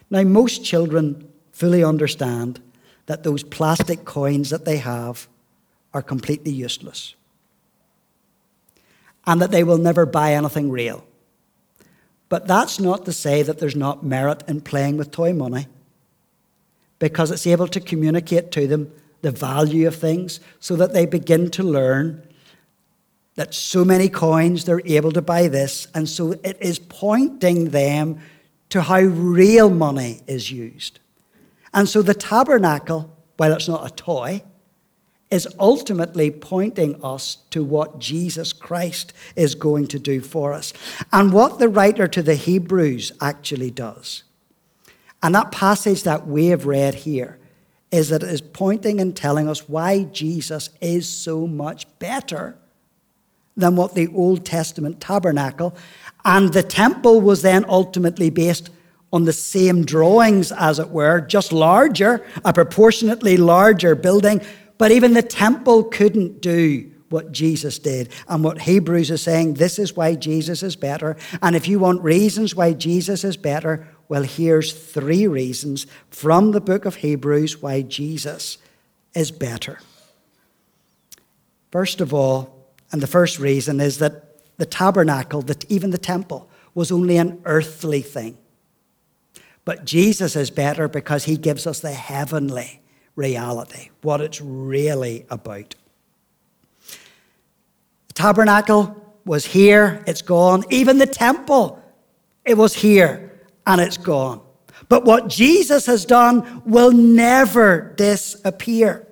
Now, 0.09 0.23
most 0.23 0.65
children 0.65 1.31
fully 1.51 1.83
understand 1.83 2.59
that 3.05 3.21
those 3.21 3.43
plastic 3.43 4.03
coins 4.03 4.49
that 4.49 4.65
they 4.65 4.77
have 4.77 5.27
are 5.93 6.01
completely 6.01 6.51
useless 6.51 7.13
and 9.27 9.39
that 9.43 9.51
they 9.51 9.63
will 9.63 9.77
never 9.77 10.07
buy 10.07 10.33
anything 10.33 10.71
real. 10.71 11.05
But 12.33 12.47
that's 12.47 12.79
not 12.79 13.05
to 13.05 13.13
say 13.13 13.43
that 13.43 13.59
there's 13.59 13.75
not 13.75 14.03
merit 14.03 14.41
in 14.47 14.61
playing 14.61 14.97
with 14.97 15.11
toy 15.11 15.33
money 15.33 15.67
because 16.97 17.29
it's 17.29 17.45
able 17.45 17.67
to 17.67 17.79
communicate 17.79 18.49
to 18.53 18.65
them 18.65 18.91
the 19.21 19.29
value 19.29 19.87
of 19.87 19.95
things 19.95 20.39
so 20.59 20.75
that 20.77 20.93
they 20.93 21.05
begin 21.05 21.51
to 21.51 21.61
learn 21.61 22.27
that 23.35 23.53
so 23.53 23.85
many 23.85 24.09
coins 24.09 24.65
they're 24.65 24.81
able 24.83 25.11
to 25.11 25.21
buy 25.21 25.47
this. 25.47 25.87
And 25.93 26.09
so 26.09 26.31
it 26.31 26.57
is 26.59 26.79
pointing 26.79 27.69
them 27.69 28.19
to 28.69 28.81
how 28.81 29.01
real 29.01 29.69
money 29.69 30.21
is 30.25 30.49
used. 30.51 31.01
And 31.71 31.87
so 31.87 32.01
the 32.01 32.15
tabernacle, 32.15 33.15
while 33.37 33.53
it's 33.53 33.67
not 33.67 33.85
a 33.85 33.93
toy, 33.93 34.41
is 35.33 35.47
ultimately 35.59 36.29
pointing 36.29 37.03
us 37.03 37.37
to 37.49 37.63
what 37.63 37.97
Jesus 37.97 38.53
Christ 38.53 39.13
is 39.35 39.55
going 39.55 39.87
to 39.87 39.97
do 39.97 40.21
for 40.21 40.53
us 40.53 40.73
and 41.11 41.33
what 41.33 41.57
the 41.57 41.67
writer 41.67 42.07
to 42.07 42.21
the 42.21 42.35
Hebrews 42.35 43.11
actually 43.19 43.71
does. 43.71 44.23
And 45.23 45.33
that 45.33 45.51
passage 45.51 46.03
that 46.03 46.27
we 46.27 46.47
have 46.47 46.67
read 46.67 46.93
here 46.93 47.39
is 47.91 48.09
that 48.09 48.21
it 48.21 48.29
is 48.29 48.41
pointing 48.41 49.01
and 49.01 49.15
telling 49.15 49.49
us 49.49 49.67
why 49.67 50.03
Jesus 50.03 50.69
is 50.79 51.09
so 51.09 51.47
much 51.47 51.87
better 51.97 52.55
than 53.57 53.75
what 53.75 53.95
the 53.95 54.09
Old 54.09 54.45
Testament 54.45 55.01
tabernacle 55.01 55.75
and 56.23 56.53
the 56.53 56.61
temple 56.61 57.21
was 57.21 57.41
then 57.41 57.65
ultimately 57.67 58.29
based 58.29 58.69
on 59.11 59.25
the 59.25 59.33
same 59.33 59.85
drawings, 59.85 60.51
as 60.51 60.79
it 60.79 60.89
were, 60.89 61.21
just 61.21 61.53
larger, 61.53 62.25
a 62.43 62.51
proportionately 62.51 63.37
larger 63.37 63.93
building, 63.93 64.41
but 64.77 64.91
even 64.91 65.13
the 65.13 65.21
temple 65.21 65.83
couldn't 65.83 66.41
do 66.41 66.91
what 67.09 67.31
Jesus 67.31 67.77
did. 67.77 68.09
And 68.27 68.43
what 68.43 68.61
Hebrews 68.61 69.11
is 69.11 69.21
saying, 69.21 69.53
this 69.53 69.77
is 69.77 69.95
why 69.95 70.15
Jesus 70.15 70.63
is 70.63 70.75
better. 70.75 71.15
And 71.43 71.55
if 71.55 71.67
you 71.67 71.77
want 71.77 72.01
reasons 72.01 72.55
why 72.55 72.73
Jesus 72.73 73.23
is 73.23 73.37
better, 73.37 73.87
well, 74.09 74.23
here's 74.23 74.73
three 74.73 75.27
reasons 75.27 75.85
from 76.09 76.51
the 76.51 76.61
book 76.61 76.85
of 76.85 76.95
Hebrews 76.95 77.61
why 77.61 77.83
Jesus 77.83 78.57
is 79.13 79.29
better. 79.31 79.79
First 81.71 82.01
of 82.01 82.13
all, 82.13 82.67
and 82.91 83.01
the 83.01 83.07
first 83.07 83.39
reason 83.39 83.79
is 83.79 83.99
that 83.99 84.39
the 84.57 84.65
tabernacle, 84.65 85.41
that 85.43 85.69
even 85.71 85.91
the 85.91 85.97
temple, 85.97 86.49
was 86.73 86.91
only 86.91 87.17
an 87.17 87.41
earthly 87.45 88.01
thing. 88.01 88.37
But 89.65 89.85
Jesus 89.85 90.35
is 90.35 90.49
better 90.49 90.87
because 90.87 91.25
he 91.25 91.37
gives 91.37 91.65
us 91.65 91.79
the 91.79 91.91
heavenly 91.91 92.81
reality, 93.15 93.89
what 94.01 94.21
it's 94.21 94.41
really 94.41 95.25
about. 95.29 95.75
The 98.07 98.13
tabernacle 98.13 99.15
was 99.25 99.45
here, 99.45 100.03
it's 100.07 100.21
gone. 100.21 100.63
Even 100.69 100.97
the 100.97 101.05
temple, 101.05 101.81
it 102.45 102.57
was 102.57 102.73
here 102.73 103.41
and 103.65 103.79
it's 103.79 103.97
gone. 103.97 104.41
But 104.89 105.05
what 105.05 105.27
Jesus 105.27 105.85
has 105.85 106.05
done 106.05 106.61
will 106.65 106.91
never 106.91 107.93
disappear. 107.95 109.07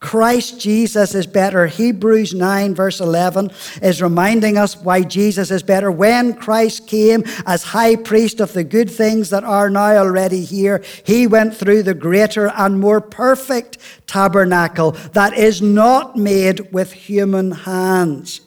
Christ 0.00 0.60
Jesus 0.60 1.12
is 1.14 1.26
better. 1.26 1.66
Hebrews 1.66 2.32
9, 2.32 2.74
verse 2.74 3.00
11, 3.00 3.50
is 3.82 4.00
reminding 4.00 4.56
us 4.56 4.76
why 4.76 5.02
Jesus 5.02 5.50
is 5.50 5.64
better. 5.64 5.90
When 5.90 6.34
Christ 6.34 6.86
came 6.86 7.24
as 7.46 7.64
high 7.64 7.96
priest 7.96 8.38
of 8.38 8.52
the 8.52 8.62
good 8.62 8.88
things 8.88 9.30
that 9.30 9.42
are 9.42 9.68
now 9.68 9.96
already 9.96 10.44
here, 10.44 10.84
he 11.04 11.26
went 11.26 11.56
through 11.56 11.82
the 11.82 11.94
greater 11.94 12.52
and 12.56 12.78
more 12.78 13.00
perfect 13.00 13.78
tabernacle 14.06 14.92
that 15.14 15.36
is 15.36 15.60
not 15.60 16.16
made 16.16 16.72
with 16.72 16.92
human 16.92 17.50
hands. 17.50 18.42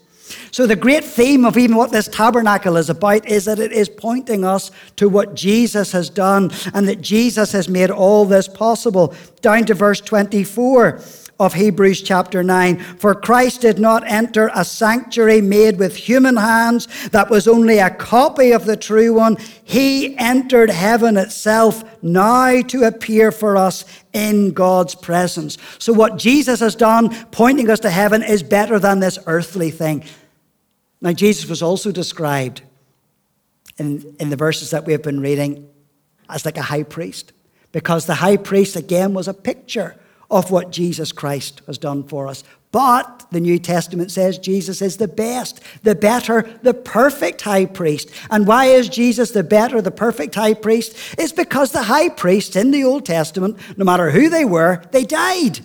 So, 0.52 0.66
the 0.66 0.78
great 0.78 1.04
theme 1.04 1.44
of 1.44 1.58
even 1.58 1.76
what 1.76 1.92
this 1.92 2.08
tabernacle 2.08 2.78
is 2.78 2.90
about 2.90 3.28
is 3.28 3.46
that 3.46 3.60
it 3.60 3.74
is 3.74 3.90
pointing 3.90 4.46
us 4.46 4.72
to 4.96 5.10
what 5.10 5.36
Jesus 5.36 5.92
has 5.92 6.10
done 6.10 6.52
and 6.74 6.88
that 6.88 7.02
Jesus 7.02 7.52
has 7.52 7.68
made 7.68 7.90
all 7.90 8.26
this 8.26 8.48
possible. 8.48 9.14
Down 9.42 9.66
to 9.66 9.74
verse 9.74 10.00
24 10.00 11.02
of 11.42 11.56
Hebrews 11.56 12.04
chapter 12.04 12.44
9. 12.44 12.78
For 12.98 13.16
Christ 13.16 13.62
did 13.62 13.80
not 13.80 14.04
enter 14.06 14.52
a 14.54 14.64
sanctuary 14.64 15.42
made 15.42 15.80
with 15.80 15.96
human 15.96 16.38
hands 16.38 16.88
that 17.10 17.32
was 17.32 17.48
only 17.48 17.80
a 17.80 17.90
copy 17.90 18.52
of 18.52 18.66
the 18.66 18.78
true 18.78 19.16
one. 19.16 19.38
He 19.64 20.16
entered 20.20 20.70
heaven 20.70 21.18
itself 21.18 21.84
now 22.04 22.62
to 22.62 22.84
appear 22.84 23.32
for 23.32 23.58
us 23.58 23.86
in 24.14 24.52
God's 24.52 24.94
presence. 24.94 25.58
So, 25.80 25.94
what 25.94 26.18
Jesus 26.18 26.60
has 26.60 26.76
done, 26.76 27.10
pointing 27.32 27.72
us 27.72 27.80
to 27.80 27.90
heaven, 27.90 28.22
is 28.22 28.44
better 28.44 28.78
than 28.78 29.00
this 29.00 29.18
earthly 29.26 29.72
thing. 29.72 30.04
Now, 31.02 31.12
Jesus 31.12 31.50
was 31.50 31.64
also 31.64 31.92
described 31.92 32.62
in, 33.80 34.16
in 34.20 34.30
the 34.30 34.36
verses 34.36 34.70
that 34.70 34.86
we 34.86 34.92
have 34.92 35.02
been 35.02 35.22
reading 35.22 35.68
as 36.30 36.46
like 36.46 36.58
a 36.58 36.62
high 36.62 36.84
priest, 36.84 37.34
because 37.72 38.06
the 38.06 38.16
high 38.16 38.38
priest, 38.38 38.76
again, 38.76 39.16
was 39.16 39.28
a 39.28 39.34
picture 39.34 39.96
of 40.32 40.50
what 40.50 40.72
Jesus 40.72 41.12
Christ 41.12 41.62
has 41.68 41.78
done 41.78 42.04
for 42.04 42.28
us. 42.28 42.44
But 42.72 43.28
the 43.32 43.42
New 43.42 43.60
Testament 43.60 44.12
says 44.12 44.38
Jesus 44.38 44.82
is 44.82 44.96
the 44.96 45.10
best, 45.10 45.60
the 45.84 45.94
better, 45.94 46.50
the 46.64 46.74
perfect 46.74 47.42
high 47.42 47.66
priest. 47.66 48.10
And 48.30 48.48
why 48.48 48.66
is 48.66 48.88
Jesus 48.88 49.32
the 49.32 49.44
better, 49.44 49.82
the 49.82 49.92
perfect 49.92 50.36
high 50.36 50.54
priest? 50.54 50.96
It's 51.18 51.34
because 51.34 51.74
the 51.74 51.84
high 51.84 52.08
priests 52.08 52.56
in 52.56 52.72
the 52.72 52.86
Old 52.86 53.06
Testament, 53.06 53.58
no 53.78 53.84
matter 53.84 54.10
who 54.10 54.30
they 54.30 54.46
were, 54.46 54.82
they 54.92 55.04
died. 55.04 55.60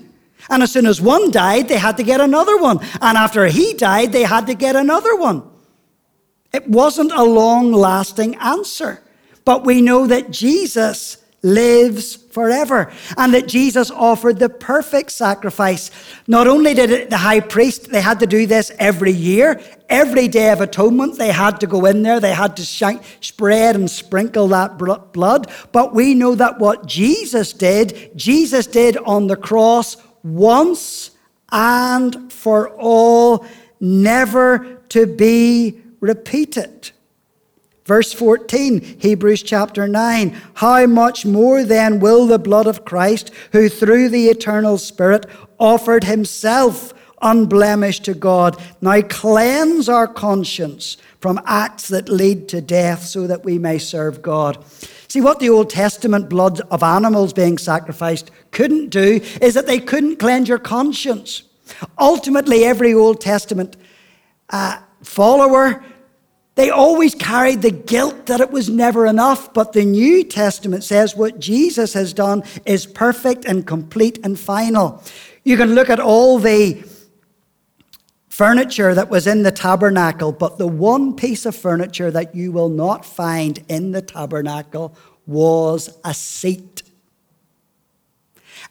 And 0.50 0.64
as 0.64 0.72
soon 0.72 0.86
as 0.86 1.00
one 1.00 1.30
died, 1.30 1.68
they 1.68 1.78
had 1.78 1.96
to 1.98 2.02
get 2.02 2.20
another 2.20 2.58
one. 2.58 2.80
And 3.00 3.16
after 3.16 3.46
he 3.46 3.72
died, 3.72 4.12
they 4.12 4.24
had 4.24 4.48
to 4.48 4.54
get 4.54 4.74
another 4.74 5.14
one. 5.14 5.48
It 6.52 6.68
wasn't 6.68 7.12
a 7.12 7.22
long 7.22 7.72
lasting 7.72 8.34
answer. 8.36 9.02
But 9.44 9.64
we 9.64 9.80
know 9.80 10.08
that 10.08 10.32
Jesus 10.32 11.18
lives 11.46 12.16
forever. 12.16 12.92
And 13.16 13.32
that 13.32 13.46
Jesus 13.46 13.90
offered 13.90 14.38
the 14.38 14.48
perfect 14.48 15.12
sacrifice. 15.12 15.90
Not 16.26 16.48
only 16.48 16.74
did 16.74 17.08
the 17.08 17.16
high 17.16 17.40
priest, 17.40 17.90
they 17.90 18.00
had 18.00 18.20
to 18.20 18.26
do 18.26 18.46
this 18.46 18.72
every 18.78 19.12
year, 19.12 19.60
every 19.88 20.26
day 20.26 20.50
of 20.50 20.60
atonement, 20.60 21.16
they 21.16 21.30
had 21.30 21.60
to 21.60 21.66
go 21.66 21.86
in 21.86 22.02
there, 22.02 22.18
they 22.18 22.34
had 22.34 22.56
to 22.56 22.64
spread 23.20 23.76
and 23.76 23.90
sprinkle 23.90 24.48
that 24.48 24.76
blood. 24.76 25.50
But 25.72 25.94
we 25.94 26.14
know 26.14 26.34
that 26.34 26.58
what 26.58 26.86
Jesus 26.86 27.52
did, 27.52 28.10
Jesus 28.16 28.66
did 28.66 28.96
on 28.98 29.28
the 29.28 29.36
cross 29.36 29.96
once 30.22 31.12
and 31.52 32.32
for 32.32 32.70
all, 32.70 33.46
never 33.80 34.82
to 34.88 35.06
be 35.06 35.80
repeated. 36.00 36.90
Verse 37.86 38.12
14, 38.12 38.98
Hebrews 38.98 39.44
chapter 39.44 39.86
9. 39.86 40.36
How 40.54 40.86
much 40.86 41.24
more 41.24 41.62
then 41.62 42.00
will 42.00 42.26
the 42.26 42.38
blood 42.38 42.66
of 42.66 42.84
Christ, 42.84 43.30
who 43.52 43.68
through 43.68 44.08
the 44.08 44.26
eternal 44.26 44.76
Spirit 44.76 45.24
offered 45.58 46.02
himself 46.04 46.92
unblemished 47.22 48.04
to 48.04 48.14
God, 48.14 48.60
now 48.80 49.00
cleanse 49.02 49.88
our 49.88 50.08
conscience 50.08 50.96
from 51.20 51.40
acts 51.46 51.86
that 51.88 52.08
lead 52.08 52.48
to 52.48 52.60
death 52.60 53.04
so 53.04 53.28
that 53.28 53.44
we 53.44 53.56
may 53.56 53.78
serve 53.78 54.20
God? 54.20 54.64
See, 55.06 55.20
what 55.20 55.38
the 55.38 55.50
Old 55.50 55.70
Testament 55.70 56.28
blood 56.28 56.60
of 56.72 56.82
animals 56.82 57.32
being 57.32 57.56
sacrificed 57.56 58.32
couldn't 58.50 58.90
do 58.90 59.20
is 59.40 59.54
that 59.54 59.68
they 59.68 59.78
couldn't 59.78 60.16
cleanse 60.16 60.48
your 60.48 60.58
conscience. 60.58 61.44
Ultimately, 61.98 62.64
every 62.64 62.92
Old 62.92 63.20
Testament 63.20 63.76
uh, 64.50 64.78
follower 65.02 65.84
they 66.56 66.70
always 66.70 67.14
carried 67.14 67.60
the 67.60 67.70
guilt 67.70 68.26
that 68.26 68.40
it 68.40 68.50
was 68.50 68.68
never 68.70 69.06
enough, 69.06 69.52
but 69.52 69.74
the 69.74 69.84
New 69.84 70.24
Testament 70.24 70.84
says 70.84 71.14
what 71.14 71.38
Jesus 71.38 71.92
has 71.92 72.12
done 72.14 72.42
is 72.64 72.86
perfect 72.86 73.44
and 73.44 73.66
complete 73.66 74.18
and 74.24 74.40
final. 74.40 75.02
You 75.44 75.58
can 75.58 75.74
look 75.74 75.90
at 75.90 76.00
all 76.00 76.38
the 76.38 76.82
furniture 78.30 78.94
that 78.94 79.10
was 79.10 79.26
in 79.26 79.42
the 79.42 79.52
tabernacle, 79.52 80.32
but 80.32 80.56
the 80.56 80.66
one 80.66 81.14
piece 81.14 81.44
of 81.44 81.54
furniture 81.54 82.10
that 82.10 82.34
you 82.34 82.52
will 82.52 82.70
not 82.70 83.04
find 83.04 83.62
in 83.68 83.92
the 83.92 84.02
tabernacle 84.02 84.96
was 85.26 85.98
a 86.04 86.14
seat. 86.14 86.75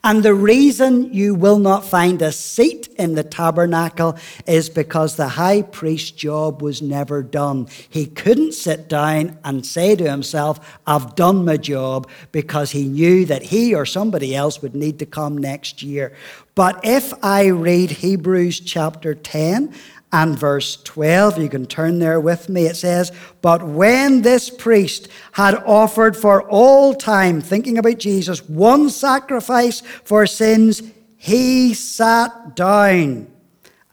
And 0.04 0.22
the 0.22 0.34
reason 0.34 1.14
you 1.14 1.34
will 1.34 1.58
not 1.58 1.86
find 1.86 2.22
a 2.22 2.32
seat 2.32 2.88
in 2.98 3.16
the 3.16 3.24
tabernacle 3.24 4.18
is 4.46 4.70
because 4.70 5.16
the 5.16 5.30
high 5.30 5.64
priest's 5.64 6.12
job 6.12 6.62
was 6.62 6.82
never 6.82 7.24
done. 7.24 7.68
He 7.90 8.06
couldn't 8.06 8.54
sit 8.54 8.88
down 8.88 9.40
and 9.44 9.66
say 9.66 9.96
to 9.96 10.10
himself, 10.10 10.78
I've 10.86 11.16
done 11.16 11.46
my 11.46 11.58
job, 11.58 12.08
because 12.32 12.72
he 12.72 12.88
knew 12.88 13.26
that 13.26 13.44
he 13.44 13.74
or 13.74 13.86
somebody 13.86 14.36
else 14.36 14.62
would 14.62 14.76
need 14.76 15.00
to 15.00 15.06
come 15.06 15.38
next 15.38 15.82
year. 15.82 16.16
But 16.54 16.80
if 16.84 17.14
I 17.24 17.48
read 17.48 17.92
Hebrews 17.92 18.62
chapter 18.62 19.14
10 19.14 19.74
and 20.12 20.38
verse 20.38 20.78
12. 20.84 21.38
You 21.38 21.50
can 21.50 21.66
turn 21.66 22.00
there 22.00 22.20
with 22.20 22.50
me. 22.50 22.66
It 22.66 22.76
says, 22.76 23.12
But 23.42 23.64
when 23.64 24.22
this 24.22 24.50
priest 24.50 25.08
had 25.34 25.56
offered 25.66 26.16
for 26.16 26.44
all 26.50 26.94
time, 26.94 27.42
thinking 27.42 27.78
about 27.78 27.98
Jesus, 27.98 28.48
one 28.48 28.90
sacrifice 28.90 29.82
for 29.82 30.26
sins, 30.26 30.82
he 31.18 31.74
sat 31.74 32.56
down 32.56 33.28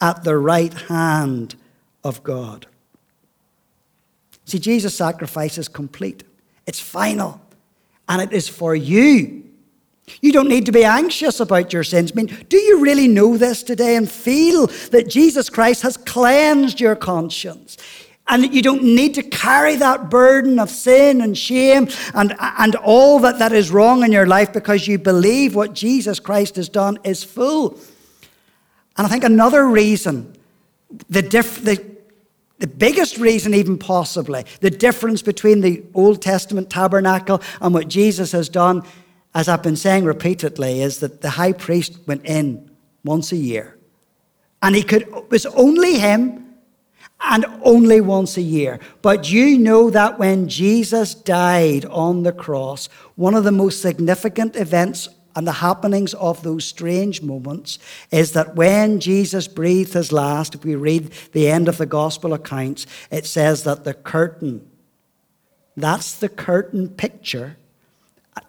at 0.01 0.25
the 0.25 0.37
right 0.37 0.75
hand 0.75 1.55
of 2.05 2.23
God. 2.23 2.67
See, 4.45 4.59
Jesus' 4.59 4.95
sacrifice 4.95 5.57
is 5.57 5.69
complete, 5.69 6.25
it's 6.67 6.81
final, 6.81 7.41
and 8.09 8.21
it 8.21 8.33
is 8.33 8.49
for 8.49 8.75
you 8.75 9.52
you 10.21 10.33
don't 10.33 10.49
need 10.49 10.67
to 10.67 10.73
be 10.73 10.85
anxious 10.85 11.41
about 11.41 11.73
your 11.73 11.85
sins. 11.85 12.13
I 12.13 12.15
mean, 12.17 12.47
do 12.49 12.57
you 12.57 12.81
really 12.81 13.09
know 13.09 13.37
this 13.37 13.63
today 13.63 13.97
and 13.97 14.11
feel 14.11 14.67
that 14.91 15.09
Jesus 15.09 15.49
Christ 15.49 15.83
has 15.83 15.97
cleansed 15.97 16.81
your 16.81 16.97
conscience? 16.97 17.77
And 18.29 18.45
that 18.45 18.53
you 18.53 18.63
don't 18.63 18.85
need 18.85 19.15
to 19.15 19.23
carry 19.23 19.77
that 19.77 20.09
burden 20.09 20.59
of 20.61 20.71
sin 20.71 21.21
and 21.21 21.37
shame 21.37 21.89
and, 22.15 22.35
and 22.39 22.77
all 22.77 23.19
that, 23.21 23.41
that 23.41 23.53
is 23.53 23.71
wrong 23.71 24.05
in 24.05 24.13
your 24.13 24.27
life 24.27 24.53
because 24.53 24.87
you 24.87 24.97
believe 24.97 25.55
what 25.57 25.73
Jesus 25.73 26.21
Christ 26.21 26.55
has 26.57 26.69
done 26.69 26.99
is 27.05 27.25
full. 27.25 27.79
And 28.97 29.07
I 29.07 29.11
think 29.11 29.25
another 29.25 29.67
reason, 29.67 30.37
the, 31.09 31.23
diff, 31.23 31.63
the, 31.63 31.85
the 32.59 32.69
biggest 32.69 33.19
reason, 33.19 33.55
even 33.55 33.77
possibly, 33.77 34.45
the 34.61 34.71
difference 34.71 35.21
between 35.21 35.61
the 35.61 35.83
Old 35.93 36.23
Testament 36.23 36.71
tabernacle 36.71 37.43
and 37.61 37.75
what 37.75 37.89
Jesus 37.89 38.31
has 38.33 38.49
done 38.49 38.85
as 39.35 39.49
I've 39.49 39.63
been 39.63 39.77
saying 39.77 40.05
repeatedly, 40.05 40.83
is 40.83 40.99
that 41.01 41.21
the 41.21 41.31
high 41.31 41.53
priest 41.53 41.99
went 42.07 42.25
in 42.27 42.71
once 43.05 43.33
a 43.33 43.37
year. 43.37 43.79
And 44.63 44.77
he 44.77 44.83
could, 44.83 45.03
it 45.03 45.31
was 45.31 45.47
only 45.47 45.99
him 45.99 46.55
and 47.21 47.47
only 47.63 48.01
once 48.01 48.37
a 48.37 48.43
year. 48.43 48.79
But 49.01 49.31
you 49.31 49.59
know 49.59 49.91
that 49.91 50.19
when 50.19 50.49
Jesus 50.49 51.15
died 51.15 51.85
on 51.87 52.23
the 52.23 52.33
cross, 52.33 52.89
one 53.17 53.35
of 53.35 53.45
the 53.45 53.53
most 53.53 53.81
significant 53.81 54.57
events 54.57 55.09
and 55.35 55.47
the 55.47 55.53
happenings 55.53 56.13
of 56.15 56.43
those 56.43 56.65
strange 56.65 57.23
moments 57.23 57.79
is 58.11 58.33
that 58.33 58.55
when 58.55 59.01
Jesus 59.01 59.49
breathed 59.49 59.95
his 59.95 60.13
last, 60.13 60.55
if 60.55 60.65
we 60.65 60.75
read 60.75 61.11
the 61.33 61.49
end 61.49 61.69
of 61.69 61.79
the 61.79 61.87
gospel 61.87 62.35
accounts, 62.35 62.87
it 63.11 63.25
says 63.25 63.65
that 63.65 63.85
the 63.85 63.95
curtain, 63.95 64.69
that's 65.75 66.15
the 66.15 66.29
curtain 66.29 66.89
picture 66.91 67.57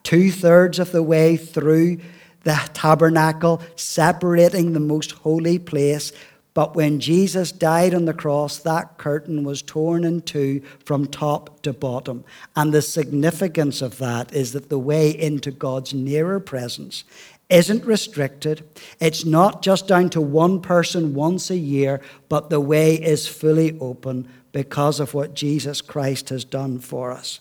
two 0.03 0.31
thirds 0.31 0.79
of 0.79 0.91
the 0.91 1.03
way 1.03 1.37
through 1.37 1.99
the 2.43 2.69
tabernacle, 2.73 3.61
separating 3.75 4.73
the 4.73 4.79
most 4.79 5.11
holy 5.11 5.59
place. 5.59 6.11
But 6.53 6.75
when 6.75 6.99
Jesus 6.99 7.51
died 7.51 7.95
on 7.95 8.05
the 8.05 8.13
cross, 8.13 8.59
that 8.59 8.97
curtain 8.97 9.43
was 9.43 9.61
torn 9.63 10.03
in 10.03 10.21
two 10.21 10.61
from 10.85 11.07
top 11.07 11.61
to 11.63 11.73
bottom. 11.73 12.23
And 12.55 12.71
the 12.71 12.81
significance 12.81 13.81
of 13.81 13.97
that 13.97 14.33
is 14.33 14.53
that 14.53 14.69
the 14.69 14.77
way 14.77 15.09
into 15.09 15.49
God's 15.49 15.93
nearer 15.93 16.39
presence 16.39 17.05
isn't 17.49 17.85
restricted. 17.85 18.63
It's 18.99 19.25
not 19.25 19.61
just 19.61 19.87
down 19.87 20.09
to 20.11 20.21
one 20.21 20.61
person 20.61 21.13
once 21.13 21.49
a 21.49 21.57
year, 21.57 22.01
but 22.29 22.49
the 22.49 22.61
way 22.61 22.95
is 22.95 23.27
fully 23.27 23.77
open 23.79 24.27
because 24.51 24.99
of 24.99 25.13
what 25.13 25.33
Jesus 25.33 25.81
Christ 25.81 26.29
has 26.29 26.45
done 26.45 26.79
for 26.79 27.11
us. 27.11 27.39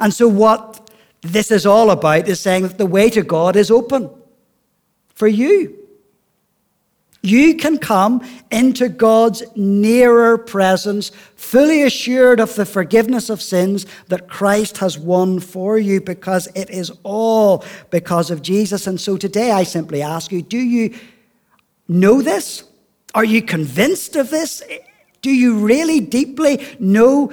And 0.00 0.12
so, 0.14 0.28
what 0.28 0.83
this 1.24 1.50
is 1.50 1.64
all 1.64 1.90
about 1.90 2.28
is 2.28 2.38
saying 2.38 2.62
that 2.62 2.78
the 2.78 2.86
way 2.86 3.08
to 3.10 3.22
God 3.22 3.56
is 3.56 3.70
open 3.70 4.10
for 5.14 5.26
you. 5.26 5.78
You 7.22 7.56
can 7.56 7.78
come 7.78 8.20
into 8.50 8.90
God's 8.90 9.42
nearer 9.56 10.36
presence, 10.36 11.10
fully 11.36 11.82
assured 11.82 12.38
of 12.38 12.54
the 12.54 12.66
forgiveness 12.66 13.30
of 13.30 13.40
sins 13.40 13.86
that 14.08 14.28
Christ 14.28 14.76
has 14.78 14.98
won 14.98 15.40
for 15.40 15.78
you, 15.78 16.02
because 16.02 16.48
it 16.54 16.68
is 16.68 16.92
all 17.02 17.64
because 17.88 18.30
of 18.30 18.42
Jesus. 18.42 18.86
And 18.86 19.00
so 19.00 19.16
today 19.16 19.52
I 19.52 19.62
simply 19.62 20.02
ask 20.02 20.30
you 20.30 20.42
do 20.42 20.58
you 20.58 20.94
know 21.88 22.20
this? 22.20 22.64
Are 23.14 23.24
you 23.24 23.40
convinced 23.40 24.16
of 24.16 24.28
this? 24.28 24.62
Do 25.22 25.30
you 25.30 25.60
really 25.60 26.00
deeply 26.00 26.66
know 26.78 27.32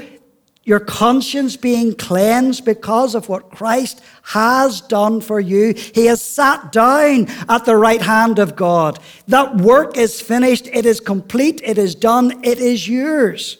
your 0.71 0.79
conscience 0.79 1.57
being 1.57 1.93
cleansed 1.93 2.63
because 2.63 3.13
of 3.13 3.27
what 3.27 3.51
Christ 3.51 3.99
has 4.23 4.79
done 4.79 5.19
for 5.19 5.37
you. 5.37 5.73
He 5.73 6.05
has 6.05 6.21
sat 6.21 6.71
down 6.71 7.27
at 7.49 7.65
the 7.65 7.75
right 7.75 8.01
hand 8.01 8.39
of 8.39 8.55
God. 8.55 8.97
That 9.27 9.57
work 9.57 9.97
is 9.97 10.21
finished, 10.21 10.67
it 10.67 10.85
is 10.85 11.01
complete, 11.01 11.59
it 11.61 11.77
is 11.77 11.93
done, 11.93 12.39
it 12.45 12.57
is 12.57 12.87
yours. 12.87 13.57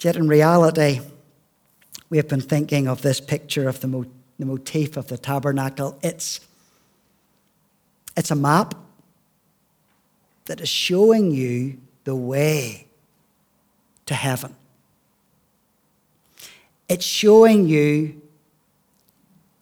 Yet 0.00 0.16
in 0.16 0.28
reality, 0.28 1.00
we 2.10 2.18
have 2.18 2.28
been 2.28 2.42
thinking 2.42 2.86
of 2.88 3.00
this 3.00 3.22
picture 3.22 3.70
of 3.70 3.80
the, 3.80 3.88
mo- 3.88 4.04
the 4.38 4.44
motif 4.44 4.98
of 4.98 5.06
the 5.06 5.16
tabernacle. 5.16 5.98
It's, 6.02 6.40
it's 8.18 8.30
a 8.30 8.36
map 8.36 8.74
that 10.44 10.60
is 10.60 10.68
showing 10.68 11.30
you 11.30 11.78
the 12.04 12.14
way 12.14 12.83
to 14.06 14.14
heaven. 14.14 14.54
It's 16.88 17.04
showing 17.04 17.66
you 17.66 18.20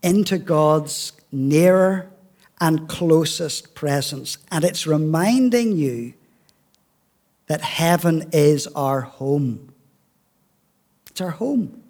into 0.02 0.38
God's 0.38 1.12
nearer 1.30 2.10
and 2.60 2.88
closest 2.88 3.74
presence. 3.74 4.38
And 4.50 4.64
it's 4.64 4.86
reminding 4.86 5.76
you 5.76 6.14
that 7.46 7.60
heaven 7.60 8.30
is 8.32 8.66
our 8.68 9.02
home. 9.02 9.72
It's 11.10 11.20
our 11.20 11.30
home. 11.30 11.82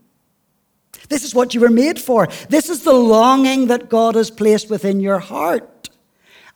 This 1.08 1.24
is 1.24 1.34
what 1.34 1.54
you 1.54 1.60
were 1.60 1.70
made 1.70 2.00
for. 2.00 2.26
This 2.48 2.68
is 2.68 2.84
the 2.84 2.92
longing 2.92 3.66
that 3.66 3.88
God 3.88 4.14
has 4.14 4.30
placed 4.30 4.70
within 4.70 5.00
your 5.00 5.18
heart. 5.18 5.68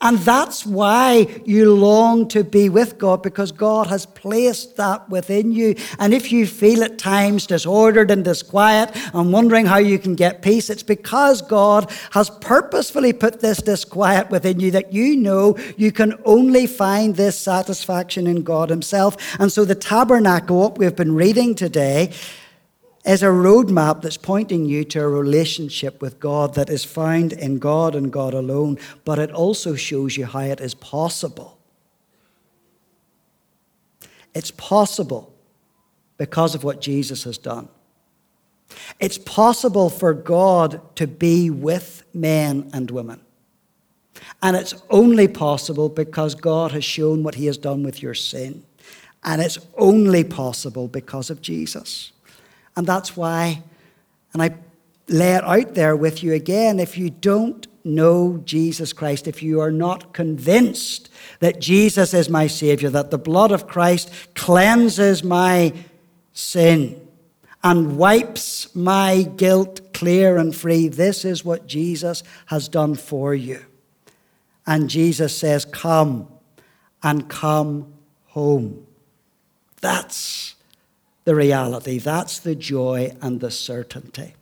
And 0.02 0.18
that's 0.18 0.66
why 0.66 1.40
you 1.46 1.74
long 1.74 2.28
to 2.28 2.44
be 2.44 2.68
with 2.68 2.98
God 2.98 3.22
because 3.22 3.50
God 3.50 3.86
has 3.86 4.04
placed 4.04 4.76
that 4.76 5.08
within 5.08 5.52
you. 5.52 5.74
And 5.98 6.12
if 6.12 6.30
you 6.30 6.46
feel 6.46 6.84
at 6.84 6.98
times 6.98 7.46
disordered 7.46 8.10
and 8.10 8.22
disquiet 8.22 8.90
and 9.14 9.32
wondering 9.32 9.64
how 9.64 9.78
you 9.78 9.98
can 9.98 10.14
get 10.14 10.42
peace, 10.42 10.68
it's 10.68 10.82
because 10.82 11.40
God 11.40 11.90
has 12.10 12.28
purposefully 12.28 13.14
put 13.14 13.40
this 13.40 13.62
disquiet 13.62 14.28
within 14.28 14.60
you 14.60 14.70
that 14.72 14.92
you 14.92 15.16
know 15.16 15.56
you 15.78 15.92
can 15.92 16.14
only 16.26 16.66
find 16.66 17.16
this 17.16 17.38
satisfaction 17.38 18.26
in 18.26 18.42
God 18.42 18.68
Himself. 18.68 19.16
And 19.40 19.50
so 19.50 19.64
the 19.64 19.74
tabernacle, 19.74 20.58
what 20.58 20.76
we've 20.76 20.94
been 20.94 21.14
reading 21.14 21.54
today, 21.54 22.12
is 23.06 23.22
a 23.22 23.26
roadmap 23.26 24.02
that's 24.02 24.16
pointing 24.16 24.64
you 24.64 24.84
to 24.84 25.00
a 25.00 25.08
relationship 25.08 26.02
with 26.02 26.18
God 26.18 26.54
that 26.54 26.68
is 26.68 26.84
found 26.84 27.32
in 27.32 27.58
God 27.58 27.94
and 27.94 28.12
God 28.12 28.34
alone, 28.34 28.78
but 29.04 29.18
it 29.18 29.30
also 29.30 29.76
shows 29.76 30.16
you 30.16 30.26
how 30.26 30.40
it 30.40 30.60
is 30.60 30.74
possible. 30.74 31.56
It's 34.34 34.50
possible 34.50 35.32
because 36.18 36.54
of 36.54 36.64
what 36.64 36.80
Jesus 36.80 37.24
has 37.24 37.38
done. 37.38 37.68
It's 38.98 39.18
possible 39.18 39.88
for 39.88 40.12
God 40.12 40.80
to 40.96 41.06
be 41.06 41.48
with 41.48 42.02
men 42.12 42.70
and 42.72 42.90
women. 42.90 43.20
And 44.42 44.56
it's 44.56 44.74
only 44.90 45.28
possible 45.28 45.88
because 45.88 46.34
God 46.34 46.72
has 46.72 46.84
shown 46.84 47.22
what 47.22 47.36
He 47.36 47.46
has 47.46 47.56
done 47.56 47.82
with 47.82 48.02
your 48.02 48.14
sin. 48.14 48.64
And 49.22 49.40
it's 49.40 49.58
only 49.76 50.24
possible 50.24 50.88
because 50.88 51.30
of 51.30 51.40
Jesus. 51.40 52.12
And 52.76 52.86
that's 52.86 53.16
why, 53.16 53.62
and 54.32 54.42
I 54.42 54.54
lay 55.08 55.34
it 55.34 55.44
out 55.44 55.74
there 55.74 55.96
with 55.96 56.22
you 56.22 56.32
again, 56.32 56.78
if 56.78 56.98
you 56.98 57.10
don't 57.10 57.66
know 57.84 58.42
Jesus 58.44 58.92
Christ, 58.92 59.28
if 59.28 59.42
you 59.42 59.60
are 59.60 59.70
not 59.70 60.12
convinced 60.12 61.08
that 61.40 61.60
Jesus 61.60 62.12
is 62.12 62.28
my 62.28 62.46
Savior, 62.46 62.90
that 62.90 63.10
the 63.10 63.18
blood 63.18 63.52
of 63.52 63.66
Christ 63.66 64.10
cleanses 64.34 65.22
my 65.22 65.72
sin 66.32 67.00
and 67.62 67.96
wipes 67.96 68.74
my 68.74 69.22
guilt 69.22 69.92
clear 69.94 70.36
and 70.36 70.54
free, 70.54 70.88
this 70.88 71.24
is 71.24 71.44
what 71.44 71.66
Jesus 71.66 72.22
has 72.46 72.68
done 72.68 72.94
for 72.94 73.34
you. 73.34 73.64
And 74.66 74.90
Jesus 74.90 75.36
says, 75.36 75.64
Come 75.64 76.28
and 77.02 77.28
come 77.28 77.92
home. 78.26 78.86
That's 79.80 80.55
the 81.26 81.34
reality. 81.34 81.98
That's 81.98 82.38
the 82.38 82.54
joy 82.54 83.14
and 83.20 83.40
the 83.40 83.50
certainty. 83.50 84.34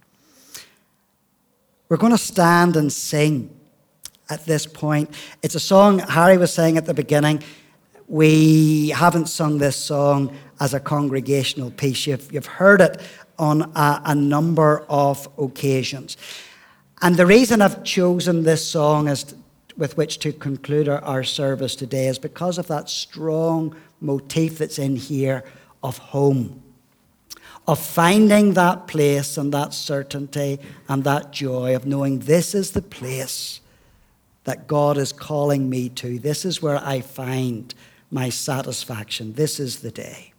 We're 1.89 1.97
going 1.97 2.13
to 2.13 2.19
stand 2.19 2.77
and 2.77 2.93
sing 2.93 3.51
at 4.29 4.45
this 4.45 4.67
point. 4.67 5.11
It's 5.43 5.55
a 5.55 5.61
song 5.61 5.99
Harry 5.99 6.37
was 6.39 6.53
saying 6.53 6.77
at 6.77 6.85
the 6.87 6.95
beginning. 6.95 7.43
We 8.07 8.91
haven't 8.91 9.31
sung 9.31 9.59
this 9.59 9.77
song 9.77 10.37
as 10.61 10.75
a 10.75 10.81
congregational 10.81 11.71
piece. 11.71 12.07
You've, 12.07 12.31
you've 12.33 12.47
heard 12.47 12.83
it 12.83 13.01
on 13.39 13.63
a, 13.75 14.03
a 14.05 14.15
number 14.15 14.85
of 14.89 15.27
occasions. 15.39 16.19
And 17.01 17.17
the 17.17 17.27
reason 17.27 17.63
I've 17.63 17.83
chosen 17.83 18.43
this 18.43 18.67
song 18.67 19.09
as 19.09 19.35
with 19.77 19.97
which 19.97 20.19
to 20.21 20.33
conclude 20.33 20.89
our, 20.89 21.03
our 21.03 21.25
service 21.25 21.75
today 21.77 22.09
is 22.09 22.19
because 22.19 22.59
of 22.59 22.67
that 22.67 22.91
strong 22.91 23.75
motif 24.01 24.59
that's 24.59 24.79
in 24.79 24.97
here 24.97 25.45
of 25.83 25.99
home, 25.99 26.63
of 27.67 27.79
finding 27.79 28.53
that 28.55 28.87
place 28.87 29.39
and 29.39 29.53
that 29.53 29.73
certainty 29.73 30.61
and 30.89 31.05
that 31.05 31.33
joy 31.33 31.75
of 31.75 31.87
knowing 31.87 32.19
this 32.21 32.55
is 32.55 32.73
the 32.73 32.83
place 32.83 33.61
that 34.45 34.67
God 34.67 34.99
is 34.99 35.13
calling 35.13 35.71
me 35.71 35.89
to. 35.91 36.19
This 36.19 36.45
is 36.45 36.61
where 36.61 36.77
I 36.77 37.01
find 37.01 37.75
my 38.11 38.29
satisfaction. 38.29 39.33
This 39.33 39.59
is 39.59 39.81
the 39.81 39.91
day. 39.91 40.34